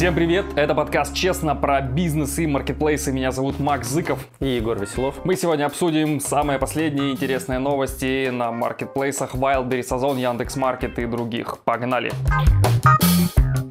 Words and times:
Всем 0.00 0.14
привет! 0.14 0.46
Это 0.56 0.74
подкаст 0.74 1.12
«Честно» 1.14 1.54
про 1.54 1.82
бизнес 1.82 2.38
и 2.38 2.46
маркетплейсы. 2.46 3.12
Меня 3.12 3.32
зовут 3.32 3.60
Макс 3.60 3.86
Зыков. 3.86 4.26
И 4.40 4.46
Егор 4.46 4.80
Веселов. 4.80 5.22
Мы 5.26 5.36
сегодня 5.36 5.66
обсудим 5.66 6.20
самые 6.20 6.58
последние 6.58 7.12
интересные 7.12 7.58
новости 7.58 8.30
на 8.30 8.50
маркетплейсах 8.50 9.34
Wildberries, 9.34 9.94
Озон, 9.94 10.16
Яндекс.Маркет 10.16 10.98
и 10.98 11.04
других. 11.04 11.58
Погнали! 11.64 12.12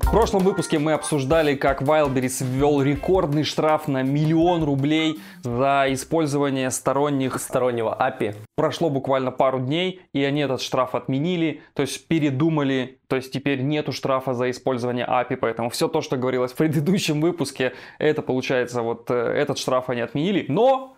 В 0.04 0.12
прошлом 0.12 0.44
выпуске 0.44 0.78
мы 0.78 0.94
обсуждали, 0.94 1.56
как 1.56 1.82
Wildberries 1.82 2.44
ввел 2.44 2.82
рекордный 2.84 3.44
штраф 3.44 3.88
на 3.88 4.04
миллион 4.04 4.64
рублей 4.64 5.20
за 5.42 5.86
использование 5.90 6.70
сторонних... 6.70 7.40
Стороннего 7.40 7.98
API. 8.00 8.36
Прошло 8.56 8.92
буквально 8.92 9.32
пару 9.32 9.60
дней, 9.60 10.02
и 10.14 10.24
они 10.24 10.42
этот 10.42 10.62
штраф 10.62 10.94
отменили, 10.94 11.62
то 11.74 11.82
есть 11.82 12.08
передумали, 12.08 12.99
то 13.10 13.16
есть 13.16 13.34
теперь 13.34 13.62
нету 13.62 13.92
штрафа 13.92 14.34
за 14.34 14.50
использование 14.52 15.06
API, 15.06 15.36
поэтому 15.36 15.70
все 15.70 15.88
то, 15.88 16.02
что 16.02 16.16
говорилось 16.16 16.54
в 16.54 16.56
предыдущем 16.56 17.20
выпуске, 17.22 17.74
это 17.98 18.22
получается 18.22 18.84
вот 18.84 19.10
э, 19.10 19.14
этот 19.14 19.58
штраф 19.58 19.90
они 19.90 20.02
отменили, 20.02 20.46
но 20.48 20.96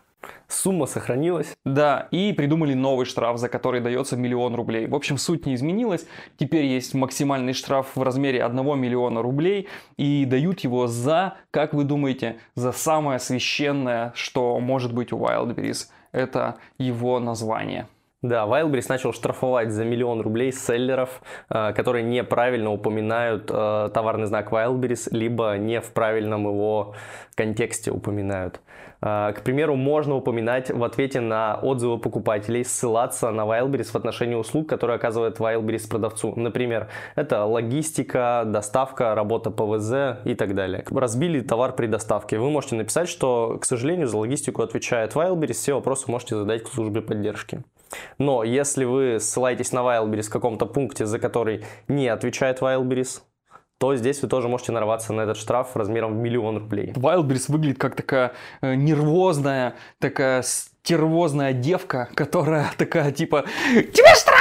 Сумма 0.47 0.85
сохранилась. 0.85 1.55
Да, 1.65 2.07
и 2.11 2.33
придумали 2.33 2.73
новый 2.73 3.05
штраф, 3.05 3.37
за 3.37 3.49
который 3.49 3.81
дается 3.81 4.15
миллион 4.17 4.53
рублей. 4.53 4.85
В 4.85 4.93
общем, 4.93 5.17
суть 5.17 5.45
не 5.45 5.55
изменилась. 5.55 6.05
Теперь 6.37 6.65
есть 6.65 6.93
максимальный 6.93 7.53
штраф 7.53 7.95
в 7.95 8.03
размере 8.03 8.43
1 8.43 8.79
миллиона 8.79 9.21
рублей. 9.21 9.67
И 9.97 10.25
дают 10.25 10.59
его 10.59 10.87
за, 10.87 11.37
как 11.49 11.73
вы 11.73 11.85
думаете, 11.85 12.37
за 12.53 12.71
самое 12.71 13.19
священное, 13.19 14.11
что 14.15 14.59
может 14.59 14.93
быть 14.93 15.11
у 15.11 15.17
Wildberries. 15.17 15.87
Это 16.11 16.57
его 16.77 17.19
название. 17.19 17.87
Да, 18.23 18.45
Wildberries 18.45 18.85
начал 18.87 19.13
штрафовать 19.13 19.71
за 19.71 19.83
миллион 19.83 20.21
рублей 20.21 20.51
селлеров, 20.51 21.23
э, 21.49 21.73
которые 21.73 22.03
неправильно 22.03 22.71
упоминают 22.71 23.49
э, 23.49 23.89
товарный 23.91 24.27
знак 24.27 24.51
Wildberries, 24.51 25.07
либо 25.09 25.57
не 25.57 25.81
в 25.81 25.91
правильном 25.91 26.45
его 26.45 26.93
контексте 27.33 27.89
упоминают. 27.89 28.61
Э, 29.01 29.33
к 29.35 29.41
примеру, 29.41 29.75
можно 29.75 30.13
упоминать 30.13 30.69
в 30.69 30.83
ответе 30.83 31.19
на 31.19 31.55
отзывы 31.55 31.97
покупателей, 31.97 32.63
ссылаться 32.63 33.31
на 33.31 33.41
Wildberries 33.41 33.91
в 33.91 33.95
отношении 33.95 34.35
услуг, 34.35 34.69
которые 34.69 34.97
оказывает 34.97 35.39
Wildberries 35.39 35.89
продавцу. 35.89 36.31
Например, 36.35 36.89
это 37.15 37.43
логистика, 37.45 38.43
доставка, 38.45 39.15
работа 39.15 39.49
ПВЗ 39.49 40.23
и 40.25 40.35
так 40.35 40.53
далее. 40.53 40.85
Разбили 40.91 41.41
товар 41.41 41.73
при 41.73 41.87
доставке. 41.87 42.37
Вы 42.37 42.51
можете 42.51 42.75
написать, 42.75 43.09
что, 43.09 43.57
к 43.59 43.65
сожалению, 43.65 44.05
за 44.07 44.19
логистику 44.19 44.61
отвечает 44.61 45.15
Wildberries, 45.15 45.53
все 45.53 45.73
вопросы 45.73 46.11
можете 46.11 46.35
задать 46.35 46.63
к 46.63 46.67
службе 46.67 47.01
поддержки. 47.01 47.63
Но 48.17 48.43
если 48.43 48.85
вы 48.85 49.19
ссылаетесь 49.19 49.71
на 49.71 49.79
Wildberries 49.79 50.23
в 50.23 50.29
каком-то 50.29 50.65
пункте, 50.65 51.05
за 51.05 51.19
который 51.19 51.65
не 51.87 52.07
отвечает 52.07 52.61
Wildberries, 52.61 53.21
то 53.81 53.95
здесь 53.95 54.21
вы 54.21 54.27
тоже 54.27 54.47
можете 54.47 54.71
нарваться 54.71 55.11
на 55.11 55.21
этот 55.21 55.37
штраф 55.37 55.75
размером 55.75 56.13
в 56.13 56.17
миллион 56.17 56.59
рублей. 56.59 56.93
Wildberries 56.95 57.51
выглядит 57.51 57.79
как 57.79 57.95
такая 57.95 58.33
э, 58.61 58.75
нервозная, 58.75 59.73
такая 59.97 60.43
стервозная 60.43 61.53
девка, 61.53 62.09
которая 62.13 62.71
такая 62.77 63.11
типа 63.11 63.45
«Тебе 63.73 64.15
штраф 64.15 64.40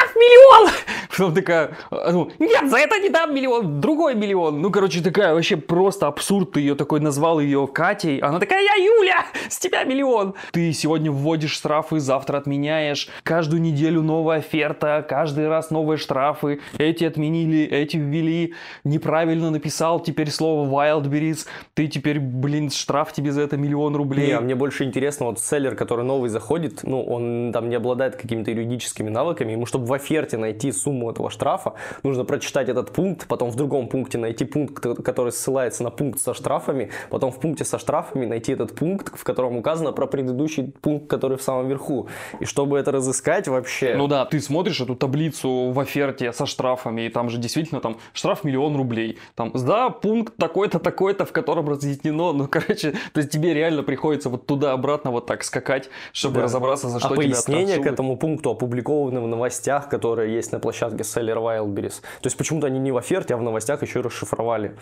миллион!» 0.61 0.71
Потом 1.11 1.35
такая, 1.35 1.77
ну, 1.91 2.31
нет, 2.39 2.71
за 2.71 2.79
это 2.79 2.99
не 2.99 3.09
дам 3.09 3.35
миллион, 3.35 3.81
другой 3.81 4.15
миллион. 4.15 4.61
Ну, 4.63 4.71
короче, 4.71 5.03
такая 5.03 5.35
вообще 5.35 5.57
просто 5.57 6.07
абсурд. 6.07 6.53
Ты 6.53 6.61
ее 6.61 6.75
такой 6.75 7.01
назвал 7.01 7.41
ее 7.41 7.67
Катей. 7.67 8.19
Она 8.19 8.39
такая, 8.39 8.63
я 8.63 8.83
Юля, 8.83 9.27
с 9.49 9.59
тебя 9.59 9.85
миллион. 9.85 10.35
Ты 10.53 10.73
сегодня 10.73 11.11
вводишь 11.11 11.53
штрафы, 11.53 12.01
завтра 12.01 12.39
отменяешь. 12.39 13.09
Каждую 13.23 13.61
неделю 13.61 14.03
новая 14.03 14.39
оферта, 14.39 15.05
каждый 15.07 15.49
раз 15.49 15.71
новые 15.71 15.99
штрафы. 15.99 16.61
Эти 16.79 17.05
отменили, 17.05 17.65
эти 17.65 17.97
ввели. 17.97 18.55
Неправильно 18.85 19.51
написал 19.51 20.01
теперь 20.01 20.31
слово 20.31 20.69
Wildberries. 20.69 21.47
Ты 21.75 21.89
теперь, 21.89 22.21
блин, 22.21 22.71
штраф 22.71 23.13
тебе 23.13 23.33
за 23.33 23.43
это 23.43 23.57
миллион 23.57 23.97
рублей. 23.97 24.29
Не, 24.29 24.33
а 24.33 24.41
мне 24.41 24.55
больше 24.55 24.85
интересно, 24.85 25.27
вот 25.27 25.41
селлер, 25.41 25.75
который 25.75 26.05
новый 26.05 26.31
заходит, 26.31 26.81
ну, 26.83 27.03
он 27.03 27.51
там 27.53 27.69
не 27.69 27.75
обладает 27.75 28.17
какими-то 28.17 28.51
юридическими 28.53 29.11
навыками. 29.11 29.53
Ему, 29.53 29.67
чтобы 29.67 29.87
в 29.87 29.93
оферте 29.93 30.37
найти 30.37 30.50
сумму 30.73 31.11
этого 31.11 31.31
штрафа, 31.31 31.75
нужно 32.03 32.25
прочитать 32.25 32.69
этот 32.69 32.93
пункт, 32.93 33.27
потом 33.27 33.51
в 33.51 33.57
другом 33.57 33.89
пункте 33.89 34.19
найти 34.19 34.45
пункт, 34.45 34.81
который 34.81 35.33
ссылается 35.33 35.83
на 35.83 35.91
пункт 35.91 36.21
со 36.21 36.35
штрафами, 36.35 36.91
потом 37.11 37.33
в 37.33 37.41
пункте 37.41 37.65
со 37.65 37.79
штрафами 37.79 38.27
найти 38.27 38.53
этот 38.53 38.75
пункт, 38.75 39.13
в 39.17 39.25
котором 39.25 39.57
указано 39.57 39.93
про 39.93 40.07
предыдущий 40.07 40.73
пункт, 40.81 41.09
который 41.09 41.37
в 41.37 41.43
самом 41.43 41.69
верху. 41.69 42.09
И 42.41 42.45
чтобы 42.45 42.79
это 42.79 42.93
разыскать 42.93 43.49
вообще... 43.49 43.95
Ну 43.97 44.07
да, 44.07 44.25
ты 44.25 44.41
смотришь 44.41 44.81
эту 44.81 44.95
таблицу 44.95 45.71
в 45.71 45.81
оферте 45.81 46.33
со 46.33 46.47
штрафами, 46.47 47.03
и 47.03 47.09
там 47.09 47.31
же 47.31 47.39
действительно 47.39 47.81
там 47.81 47.97
штраф 48.13 48.45
миллион 48.45 48.77
рублей. 48.77 49.19
Там, 49.35 49.53
да, 49.53 49.91
пункт 49.91 50.37
такой-то, 50.37 50.79
такой-то, 50.79 51.25
в 51.25 51.33
котором 51.33 51.69
разъяснено, 51.69 52.33
ну, 52.33 52.49
короче, 52.49 52.95
то 53.13 53.21
есть 53.21 53.31
тебе 53.31 53.55
реально 53.55 53.83
приходится 53.83 54.29
вот 54.29 54.47
туда-обратно 54.47 55.11
вот 55.11 55.27
так 55.27 55.45
скакать, 55.45 55.91
чтобы 56.13 56.37
да. 56.37 56.43
разобраться, 56.43 56.89
за 56.89 56.97
а 56.97 57.01
что 57.01 57.09
а 57.09 57.17
тебя 57.17 57.17
пояснение 57.17 57.79
к 57.79 57.87
этому 57.87 58.17
пункту 58.17 58.51
опубликованы 58.51 59.21
в 59.21 59.27
новостях, 59.27 59.89
которые 59.89 60.35
есть 60.41 60.53
на 60.53 60.59
площадке 60.61 60.97
бестселлер 60.97 61.39
Wildberries. 61.39 62.01
То 62.01 62.27
есть 62.27 62.37
почему-то 62.37 62.67
они 62.67 62.79
не 62.79 62.93
в 62.93 62.97
оферте, 62.97 63.35
а 63.35 63.37
в 63.37 63.43
новостях 63.43 63.83
еще 63.83 64.01
и 64.01 64.03
расшифровали. 64.03 64.77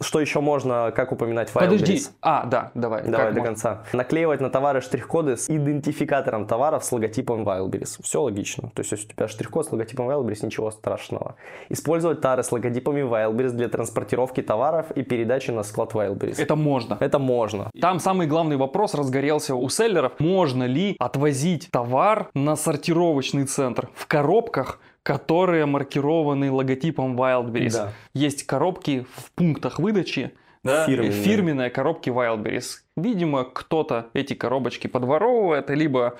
Что 0.00 0.20
еще 0.20 0.40
можно, 0.40 0.92
как 0.94 1.12
упоминать 1.12 1.50
Wildberries? 1.54 1.70
Подожди. 1.70 2.02
А, 2.20 2.44
да, 2.46 2.70
давай. 2.74 3.02
Давай 3.02 3.28
до 3.28 3.38
можно? 3.38 3.44
конца. 3.44 3.84
Наклеивать 3.92 4.40
на 4.40 4.50
товары 4.50 4.80
штрих-коды 4.80 5.36
с 5.36 5.48
идентификатором 5.48 6.46
товаров 6.46 6.84
с 6.84 6.92
логотипом 6.92 7.48
Wildberries. 7.48 8.02
Все 8.02 8.22
логично. 8.22 8.70
То 8.74 8.80
есть 8.80 8.92
если 8.92 9.06
у 9.06 9.10
тебя 9.10 9.28
штрих-код 9.28 9.66
с 9.66 9.72
логотипом 9.72 10.08
Wildberries, 10.08 10.44
ничего 10.44 10.70
страшного. 10.70 11.36
Использовать 11.68 12.20
тары 12.20 12.42
с 12.42 12.52
логотипами 12.52 13.00
Wildberries 13.00 13.52
для 13.52 13.68
транспортировки 13.68 14.42
товаров 14.42 14.90
и 14.92 15.02
передачи 15.02 15.50
на 15.50 15.62
склад 15.62 15.92
Wildberries. 15.92 16.40
Это 16.40 16.56
можно. 16.56 16.96
Это 17.00 17.18
можно. 17.18 17.70
Там 17.80 18.00
самый 18.00 18.26
главный 18.26 18.56
вопрос 18.56 18.94
разгорелся 18.94 19.54
у 19.54 19.68
селлеров. 19.68 20.12
Можно 20.18 20.64
ли 20.64 20.96
отвозить 20.98 21.68
товар 21.70 22.28
на 22.34 22.56
сортировочный 22.56 23.44
центр 23.44 23.88
в 23.94 24.06
коробках, 24.06 24.80
которые 25.04 25.66
маркированы 25.66 26.50
логотипом 26.50 27.14
Wildberries. 27.20 27.72
Да. 27.72 27.92
Есть 28.14 28.44
коробки 28.44 29.06
в 29.14 29.30
пунктах 29.32 29.78
выдачи, 29.78 30.32
да, 30.64 30.86
фирменные. 30.86 31.12
фирменные 31.12 31.70
коробки 31.70 32.08
Wildberries. 32.08 32.78
Видимо, 32.96 33.44
кто-то 33.44 34.08
эти 34.14 34.34
коробочки 34.34 34.86
подворовывает, 34.86 35.68
либо 35.68 36.16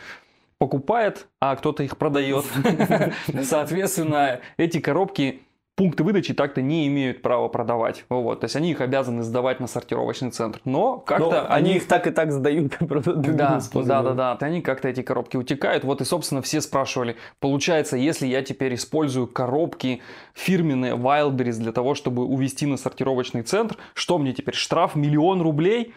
покупает, 0.59 1.27
а 1.41 1.57
кто-то 1.57 1.83
их 1.83 1.97
продает. 1.97 2.45
Соответственно, 3.43 4.41
эти 4.59 4.81
коробки 4.81 5.43
пункты 5.77 6.05
выдачи 6.05 6.35
так-то 6.35 6.63
не 6.63 6.87
имеют 6.87 7.23
права 7.23 7.49
продавать. 7.49 8.05
Вот, 8.09 8.41
то 8.41 8.45
есть 8.45 8.57
они 8.57 8.71
их 8.71 8.81
обязаны 8.81 9.23
сдавать 9.23 9.61
на 9.61 9.67
сортировочный 9.67 10.31
центр. 10.31 10.61
Но 10.65 10.99
как-то 10.99 11.47
они... 11.47 11.71
они 11.71 11.77
их 11.79 11.89
так 11.89 12.07
и 12.07 12.11
так 12.11 12.33
сдают. 12.33 12.77
да, 12.81 13.61
да, 13.73 14.03
да, 14.03 14.15
да. 14.15 14.39
Они 14.41 14.63
как-то 14.63 14.89
эти 14.89 15.03
коробки 15.03 15.37
утекают. 15.37 15.85
Вот 15.85 16.01
и, 16.01 16.05
собственно, 16.05 16.43
все 16.43 16.61
спрашивали, 16.61 17.17
получается, 17.41 17.97
если 17.97 18.27
я 18.27 18.43
теперь 18.43 18.75
использую 18.75 19.27
коробки 19.27 20.01
фирменные 20.35 20.95
Wildberries 20.95 21.59
для 21.59 21.73
того, 21.73 21.95
чтобы 21.95 22.25
увезти 22.25 22.67
на 22.67 22.77
сортировочный 22.77 23.43
центр, 23.43 23.77
что 23.95 24.19
мне 24.19 24.33
теперь, 24.33 24.55
штраф 24.55 24.95
миллион 24.95 25.43
рублей? 25.43 25.95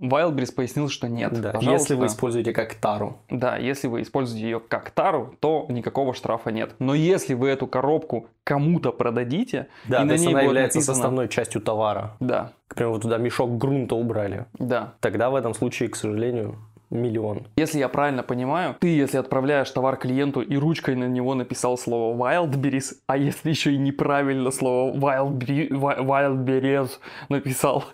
Wildberries 0.00 0.54
пояснил, 0.54 0.88
что 0.88 1.08
нет. 1.08 1.40
Да, 1.40 1.58
если 1.60 1.94
вы 1.94 2.06
используете 2.06 2.52
как 2.52 2.74
тару. 2.74 3.18
Да, 3.30 3.56
если 3.56 3.88
вы 3.88 4.02
используете 4.02 4.44
ее 4.44 4.60
как 4.60 4.90
тару, 4.90 5.34
то 5.40 5.66
никакого 5.68 6.14
штрафа 6.14 6.50
нет. 6.50 6.74
Но 6.78 6.94
если 6.94 7.34
вы 7.34 7.48
эту 7.48 7.66
коробку 7.66 8.28
кому-то 8.44 8.92
продадите, 8.92 9.66
да, 9.88 10.02
и 10.02 10.04
на 10.04 10.16
ней 10.16 10.28
она 10.28 10.42
является 10.42 10.78
написано... 10.78 10.94
составной 10.94 11.28
частью 11.28 11.60
товара. 11.60 12.16
Да. 12.20 12.52
К 12.68 12.76
примеру, 12.76 13.00
туда 13.00 13.18
мешок 13.18 13.58
грунта 13.58 13.94
убрали. 13.96 14.46
Да. 14.58 14.94
Тогда 15.00 15.30
в 15.30 15.34
этом 15.34 15.52
случае, 15.54 15.88
к 15.88 15.96
сожалению, 15.96 16.56
миллион. 16.90 17.46
Если 17.56 17.78
я 17.78 17.88
правильно 17.88 18.22
понимаю, 18.22 18.76
ты, 18.78 18.88
если 18.88 19.18
отправляешь 19.18 19.70
товар 19.70 19.96
клиенту 19.96 20.40
и 20.40 20.56
ручкой 20.56 20.94
на 20.94 21.04
него 21.04 21.34
написал 21.34 21.76
слово 21.76 22.16
Wildberries, 22.16 22.94
а 23.06 23.16
если 23.16 23.50
еще 23.50 23.72
и 23.72 23.78
неправильно 23.78 24.50
слово 24.50 24.94
Wildberries 24.96 26.90
написал, 27.28 27.84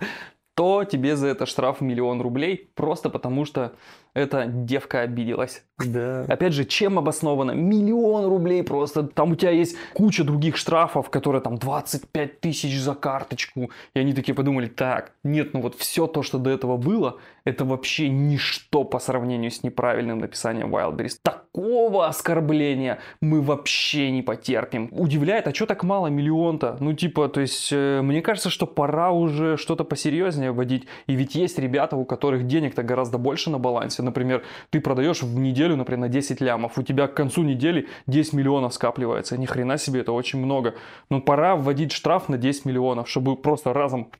то 0.55 0.85
тебе 0.85 1.17
за 1.17 1.29
это 1.29 1.47
штраф 1.47 1.81
миллион 1.81 2.21
рублей, 2.21 2.71
просто 2.75 3.11
потому 3.11 3.45
что 3.45 3.75
эта 4.15 4.47
девка 4.47 5.01
обиделась. 5.01 5.65
Да. 5.85 6.23
Опять 6.29 6.53
же, 6.53 6.65
чем 6.65 6.99
обосновано? 6.99 7.51
Миллион 7.51 8.27
рублей 8.27 8.63
просто. 8.63 9.03
Там 9.03 9.33
у 9.33 9.35
тебя 9.35 9.51
есть 9.51 9.77
куча 9.93 10.23
других 10.23 10.57
штрафов, 10.57 11.11
которые 11.11 11.43
там 11.43 11.59
25 11.59 12.41
тысяч 12.41 12.79
за 12.79 12.95
карточку. 12.95 13.71
И 13.93 13.99
они 13.99 14.13
такие 14.13 14.35
подумали, 14.35 14.67
так, 14.69 15.13
нет, 15.25 15.53
ну 15.53 15.61
вот 15.61 15.75
все 15.75 16.07
то, 16.07 16.23
что 16.23 16.39
до 16.39 16.51
этого 16.51 16.77
было, 16.77 17.19
это 17.45 17.65
вообще 17.65 18.09
ничто 18.09 18.85
по 18.85 19.01
сравнению 19.01 19.51
с 19.51 19.65
неправильным 19.65 20.21
написанием 20.21 20.75
Wildberries. 20.75 21.19
Такого 21.21 22.07
оскорбления 22.07 23.01
мы 23.21 23.43
вообще 23.43 24.13
не 24.13 24.23
потерпим. 24.23 24.89
Удивляет, 24.93 25.49
а 25.49 25.55
что 25.55 25.67
так 25.67 25.83
мало 25.83 26.07
миллион-то? 26.07 26.77
Ну 26.79 26.93
типа, 26.93 27.29
то 27.29 27.41
есть, 27.41 27.71
э, 27.73 28.01
мне 28.01 28.23
кажется, 28.23 28.49
что 28.49 28.67
пора 28.67 29.11
уже 29.11 29.57
что-то 29.57 29.83
посерьезнее 29.83 30.53
вводить. 30.53 30.87
И 31.09 31.15
ведь 31.15 31.35
есть 31.35 31.59
ребята, 31.59 31.97
у 31.97 32.05
которых 32.05 32.47
денег-то 32.47 32.85
гораздо 32.85 33.19
больше 33.19 33.51
на 33.51 33.59
балансе 33.59 34.04
например, 34.05 34.45
ты 34.71 34.81
продаешь 34.81 35.23
в 35.23 35.39
неделю, 35.39 35.77
например, 35.77 36.01
на 36.01 36.09
10 36.09 36.41
лямов, 36.41 36.79
у 36.79 36.83
тебя 36.83 37.09
к 37.09 37.15
концу 37.15 37.43
недели 37.43 37.89
10 38.07 38.35
миллионов 38.35 38.75
скапливается. 38.75 39.37
Ни 39.37 39.47
хрена 39.47 39.79
себе, 39.79 40.01
это 40.01 40.13
очень 40.13 40.39
много. 40.39 40.75
Но 41.11 41.21
пора 41.21 41.57
вводить 41.57 41.93
штраф 41.93 42.29
на 42.29 42.39
10 42.39 42.65
миллионов, 42.67 43.09
чтобы 43.09 43.37
просто 43.37 43.73
разом 43.73 44.11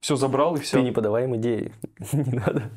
Все 0.00 0.16
забрал 0.16 0.56
и 0.56 0.60
все. 0.60 0.78
Ты 0.78 0.82
не 0.84 0.92
подавай 0.92 1.26
идеи. 1.36 1.72
не 2.12 2.32
надо. 2.32 2.70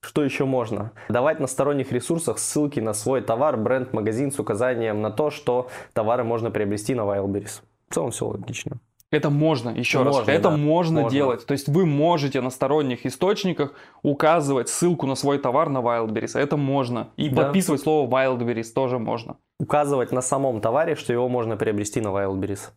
Что 0.00 0.24
еще 0.24 0.44
можно? 0.46 0.92
Давать 1.08 1.40
на 1.40 1.46
сторонних 1.46 1.92
ресурсах 1.92 2.38
ссылки 2.38 2.80
на 2.80 2.94
свой 2.94 3.20
товар, 3.20 3.56
бренд, 3.56 3.92
магазин 3.92 4.32
с 4.32 4.38
указанием 4.38 5.02
на 5.02 5.10
то, 5.10 5.30
что 5.30 5.68
товары 5.92 6.24
можно 6.24 6.50
приобрести 6.50 6.94
на 6.94 7.02
Wildberries. 7.02 7.60
В 7.88 7.94
целом 7.94 8.10
все 8.10 8.26
логично. 8.26 8.78
Это 9.10 9.28
можно, 9.28 9.70
еще 9.70 9.98
Можно, 9.98 10.20
раз, 10.20 10.28
это 10.28 10.50
да, 10.50 10.56
можно, 10.56 11.00
можно. 11.02 11.10
делать. 11.10 11.44
То 11.44 11.52
есть 11.52 11.68
вы 11.68 11.84
можете 11.84 12.40
на 12.40 12.50
сторонних 12.50 13.06
источниках 13.06 13.74
указывать 14.02 14.68
ссылку 14.68 15.06
на 15.06 15.16
свой 15.16 15.38
товар 15.38 15.68
на 15.68 15.78
Wildberries. 15.78 16.38
Это 16.38 16.56
можно. 16.56 17.08
И 17.16 17.28
Да. 17.28 17.42
подписывать 17.42 17.80
слово 17.80 18.08
Wildberries 18.08 18.72
тоже 18.72 18.98
можно. 19.00 19.36
Указывать 19.58 20.12
на 20.12 20.22
самом 20.22 20.60
товаре, 20.60 20.94
что 20.94 21.12
его 21.12 21.28
можно 21.28 21.56
приобрести 21.56 22.00
на 22.00 22.08
Wildberries. 22.08 22.70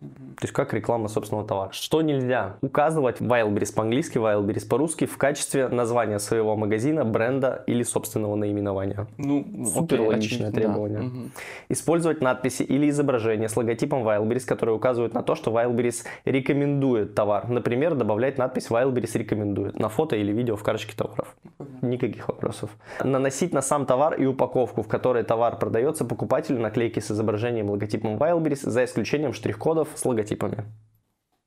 То 0.00 0.44
есть 0.44 0.54
как 0.54 0.72
реклама 0.72 1.08
собственного 1.08 1.46
товара. 1.46 1.70
Что 1.72 2.00
нельзя? 2.00 2.56
Указывать 2.62 3.20
Wildberries 3.20 3.74
по-английски, 3.74 4.16
Wildberries 4.16 4.66
по-русски 4.66 5.04
в 5.04 5.18
качестве 5.18 5.68
названия 5.68 6.18
своего 6.18 6.56
магазина, 6.56 7.04
бренда 7.04 7.62
или 7.66 7.82
собственного 7.82 8.34
наименования. 8.36 9.06
Ну, 9.18 9.44
Супер 9.66 9.96
окей, 9.96 10.06
логичное 10.06 10.48
очевидно, 10.48 10.52
требование. 10.52 11.00
да. 11.00 11.30
Использовать 11.68 12.22
надписи 12.22 12.62
или 12.62 12.88
изображения 12.88 13.48
с 13.50 13.56
логотипом 13.56 14.02
Wildberries, 14.02 14.46
которые 14.46 14.74
указывают 14.74 15.12
на 15.12 15.22
то, 15.22 15.34
что 15.34 15.50
Wildberries 15.50 16.06
рекомендует 16.24 17.14
товар. 17.14 17.48
Например, 17.48 17.94
добавлять 17.94 18.38
надпись 18.38 18.68
Wildberries 18.70 19.18
рекомендует 19.18 19.78
на 19.78 19.90
фото 19.90 20.16
или 20.16 20.32
видео 20.32 20.56
в 20.56 20.62
карточке 20.62 20.96
товаров. 20.96 21.36
Никаких 21.82 22.28
вопросов. 22.28 22.70
Наносить 23.04 23.52
на 23.52 23.60
сам 23.60 23.84
товар 23.84 24.14
и 24.14 24.24
упаковку, 24.24 24.82
в 24.82 24.88
которой 24.88 25.24
товар 25.24 25.58
продается 25.58 26.06
покупателю, 26.06 26.58
наклейки 26.60 27.00
с 27.00 27.10
изображением 27.10 27.68
логотипом 27.68 28.16
Wildberries, 28.16 28.68
за 28.68 28.84
исключением 28.84 29.34
штрих-кодов 29.34 29.89
с 29.94 30.04
логотипами. 30.04 30.64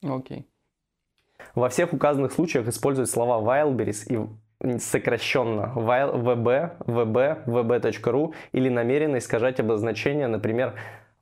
Окей. 0.04 0.48
Во 1.56 1.69
всех 1.69 1.94
указанных 1.94 2.31
случаях 2.31 2.68
использовать 2.68 3.10
слова 3.10 3.42
Wildberries 3.42 4.06
и 4.07 4.80
сокращенно 4.80 5.74
VB, 5.75 6.78
VB, 6.86 7.45
VB.ru 7.45 8.34
или 8.54 8.69
намеренно 8.69 9.18
искажать 9.18 9.60
обозначение, 9.60 10.28
например, 10.28 10.75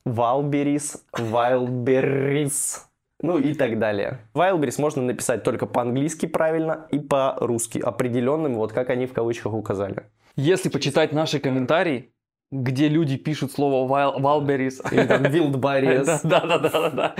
Wildberries, 0.06 1.00
Wildberries, 1.16 2.78
ну 3.20 3.38
и 3.38 3.54
так 3.54 3.78
далее. 3.78 4.18
Wildberries 4.34 4.80
можно 4.80 5.02
написать 5.02 5.42
только 5.42 5.66
по-английски 5.66 6.26
правильно 6.26 6.86
и 6.90 6.98
по-русски, 6.98 7.78
определенным, 7.78 8.54
вот 8.54 8.72
как 8.72 8.90
они 8.90 9.06
в 9.06 9.12
кавычках 9.12 9.52
указали. 9.52 10.04
Если 10.34 10.70
почитать 10.70 11.12
наши 11.12 11.40
комментарии, 11.40 12.11
где 12.52 12.88
люди 12.88 13.16
пишут 13.16 13.50
слово 13.50 13.88
Wildberries, 14.20 14.80
Или 14.92 15.06
там 15.06 15.22
Wildberries. 15.24 16.20
Да, 16.24 16.40
да, 16.46 16.58
да, 16.58 16.68
да, 16.68 16.90
да. 16.90 17.14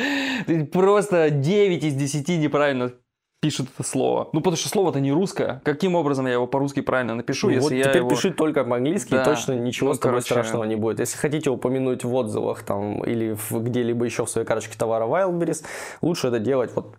То 0.47 0.53
есть 0.53 0.71
Просто 0.71 1.31
9 1.31 1.83
из 1.85 1.95
10 1.95 2.29
неправильно 2.39 2.93
пишут 3.41 3.69
это 3.75 3.83
слово. 3.89 4.29
Ну, 4.33 4.39
потому 4.41 4.57
что 4.57 4.69
слово-то 4.69 5.01
не 5.01 5.11
русское. 5.11 5.61
Каким 5.65 5.97
образом 5.97 6.27
я 6.29 6.35
его 6.35 6.47
по-русски 6.47 6.81
правильно 6.81 7.17
напишу, 7.17 7.49
Ну 7.49 7.55
если 7.55 7.65
вот 7.65 7.73
я 7.73 7.83
теперь 7.85 7.97
его... 7.97 8.11
пиши 8.11 8.31
только 8.31 8.63
по-английски, 8.63 9.11
Да. 9.11 9.23
и 9.23 9.25
точно 9.25 9.53
ничего 9.55 9.89
Ну, 9.89 9.95
с 9.95 9.99
тобой 9.99 10.13
короче. 10.21 10.27
страшного 10.27 10.63
не 10.63 10.77
будет. 10.77 11.01
Если 11.01 11.17
хотите 11.19 11.51
упомянуть 11.51 12.05
в 12.05 12.15
отзывах 12.15 12.63
там 12.63 13.03
или 13.03 13.33
в- 13.33 13.51
где-либо 13.65 14.05
еще 14.05 14.25
в 14.27 14.31
своей 14.31 14.47
карточке 14.47 14.79
товара 14.79 15.07
Wildberries, 15.07 15.65
лучше 16.03 16.29
это 16.29 16.39
делать 16.39 16.71
вот 16.77 16.95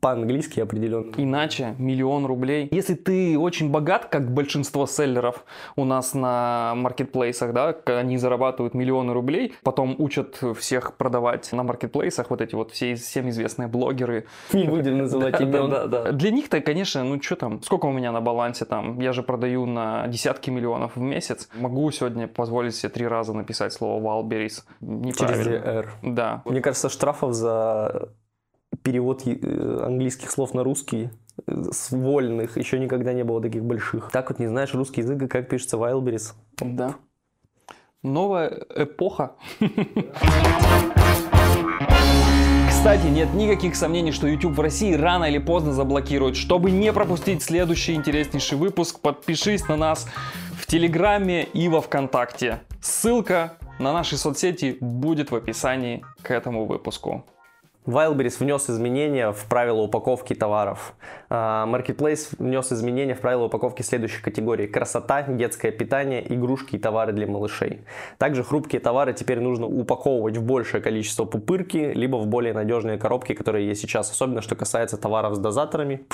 по-английски 0.00 0.60
определенно. 0.60 1.12
Иначе 1.16 1.74
миллион 1.78 2.26
рублей. 2.26 2.68
Если 2.70 2.94
ты 2.94 3.38
очень 3.38 3.70
богат, 3.70 4.06
как 4.06 4.32
большинство 4.32 4.86
селлеров 4.86 5.44
у 5.76 5.84
нас 5.84 6.14
на 6.14 6.74
маркетплейсах, 6.76 7.52
да, 7.52 7.76
они 7.86 8.18
зарабатывают 8.18 8.74
миллионы 8.74 9.12
рублей, 9.12 9.54
потом 9.62 9.94
учат 9.98 10.40
всех 10.58 10.96
продавать 10.96 11.50
на 11.52 11.62
маркетплейсах, 11.62 12.30
вот 12.30 12.40
эти 12.40 12.54
вот 12.54 12.72
все 12.72 12.94
всем 12.94 13.28
известные 13.30 13.68
блогеры. 13.68 14.26
Не 14.52 14.64
будем 14.64 14.98
называть 14.98 15.40
имен. 15.40 15.70
Да, 15.70 15.86
да, 15.86 16.04
да. 16.04 16.12
Для 16.12 16.30
них-то, 16.30 16.60
конечно, 16.60 17.04
ну 17.04 17.20
что 17.22 17.36
там, 17.36 17.62
сколько 17.62 17.86
у 17.86 17.92
меня 17.92 18.12
на 18.12 18.20
балансе 18.20 18.64
там, 18.64 19.00
я 19.00 19.12
же 19.12 19.22
продаю 19.22 19.66
на 19.66 20.06
десятки 20.08 20.50
миллионов 20.50 20.96
в 20.96 21.00
месяц. 21.00 21.48
Могу 21.54 21.90
сегодня 21.90 22.28
позволить 22.28 22.74
себе 22.74 22.90
три 22.90 23.06
раза 23.06 23.32
написать 23.32 23.72
слово 23.72 24.02
Wildberries. 24.02 24.62
Через. 24.80 25.46
DR. 25.46 25.86
Да. 26.02 26.42
Мне 26.44 26.60
кажется, 26.60 26.88
штрафов 26.88 27.34
за 27.34 28.10
перевод 28.86 29.24
английских 29.26 30.30
слов 30.30 30.54
на 30.54 30.62
русский 30.62 31.10
э, 31.44 31.64
с 31.72 31.90
вольных 31.90 32.56
еще 32.56 32.78
никогда 32.78 33.12
не 33.12 33.24
было 33.24 33.42
таких 33.42 33.64
больших. 33.64 34.10
Так 34.12 34.30
вот 34.30 34.38
не 34.38 34.46
знаешь 34.46 34.72
русский 34.74 35.00
язык 35.00 35.20
и 35.22 35.26
как 35.26 35.48
пишется 35.48 35.76
Wildberries. 35.76 36.34
Да. 36.60 36.94
Новая 38.04 38.64
эпоха. 38.76 39.32
Кстати, 42.68 43.06
нет 43.08 43.34
никаких 43.34 43.74
сомнений, 43.74 44.12
что 44.12 44.28
YouTube 44.28 44.52
в 44.52 44.60
России 44.60 44.94
рано 44.94 45.24
или 45.24 45.38
поздно 45.38 45.72
заблокируют. 45.72 46.36
Чтобы 46.36 46.70
не 46.70 46.92
пропустить 46.92 47.42
следующий 47.42 47.94
интереснейший 47.94 48.56
выпуск, 48.56 49.00
подпишись 49.00 49.66
на 49.66 49.76
нас 49.76 50.06
в 50.56 50.64
Телеграме 50.66 51.42
и 51.42 51.68
во 51.68 51.80
Вконтакте. 51.80 52.60
Ссылка 52.80 53.54
на 53.80 53.92
наши 53.92 54.16
соцсети 54.16 54.76
будет 54.80 55.32
в 55.32 55.34
описании 55.34 56.04
к 56.22 56.30
этому 56.30 56.66
выпуску. 56.66 57.24
Wildberries 57.86 58.38
внес 58.40 58.68
изменения 58.68 59.32
в 59.32 59.46
правила 59.46 59.80
упаковки 59.80 60.34
товаров. 60.34 60.94
А, 61.30 61.66
Marketplace 61.66 62.34
внес 62.38 62.72
изменения 62.72 63.14
в 63.14 63.20
правила 63.20 63.44
упаковки 63.44 63.82
следующих 63.82 64.22
категорий. 64.22 64.66
Красота, 64.66 65.22
детское 65.22 65.70
питание, 65.70 66.34
игрушки 66.34 66.76
и 66.76 66.78
товары 66.78 67.12
для 67.12 67.26
малышей. 67.26 67.82
Также 68.18 68.42
хрупкие 68.42 68.80
товары 68.80 69.12
теперь 69.12 69.40
нужно 69.40 69.66
упаковывать 69.66 70.36
в 70.36 70.42
большее 70.42 70.82
количество 70.82 71.24
пупырки, 71.24 71.92
либо 71.94 72.16
в 72.16 72.26
более 72.26 72.52
надежные 72.52 72.98
коробки, 72.98 73.34
которые 73.34 73.68
есть 73.68 73.80
сейчас. 73.80 74.10
Особенно, 74.10 74.42
что 74.42 74.56
касается 74.56 74.96
товаров 74.96 75.36
с 75.36 75.38
дозаторами. 75.38 76.06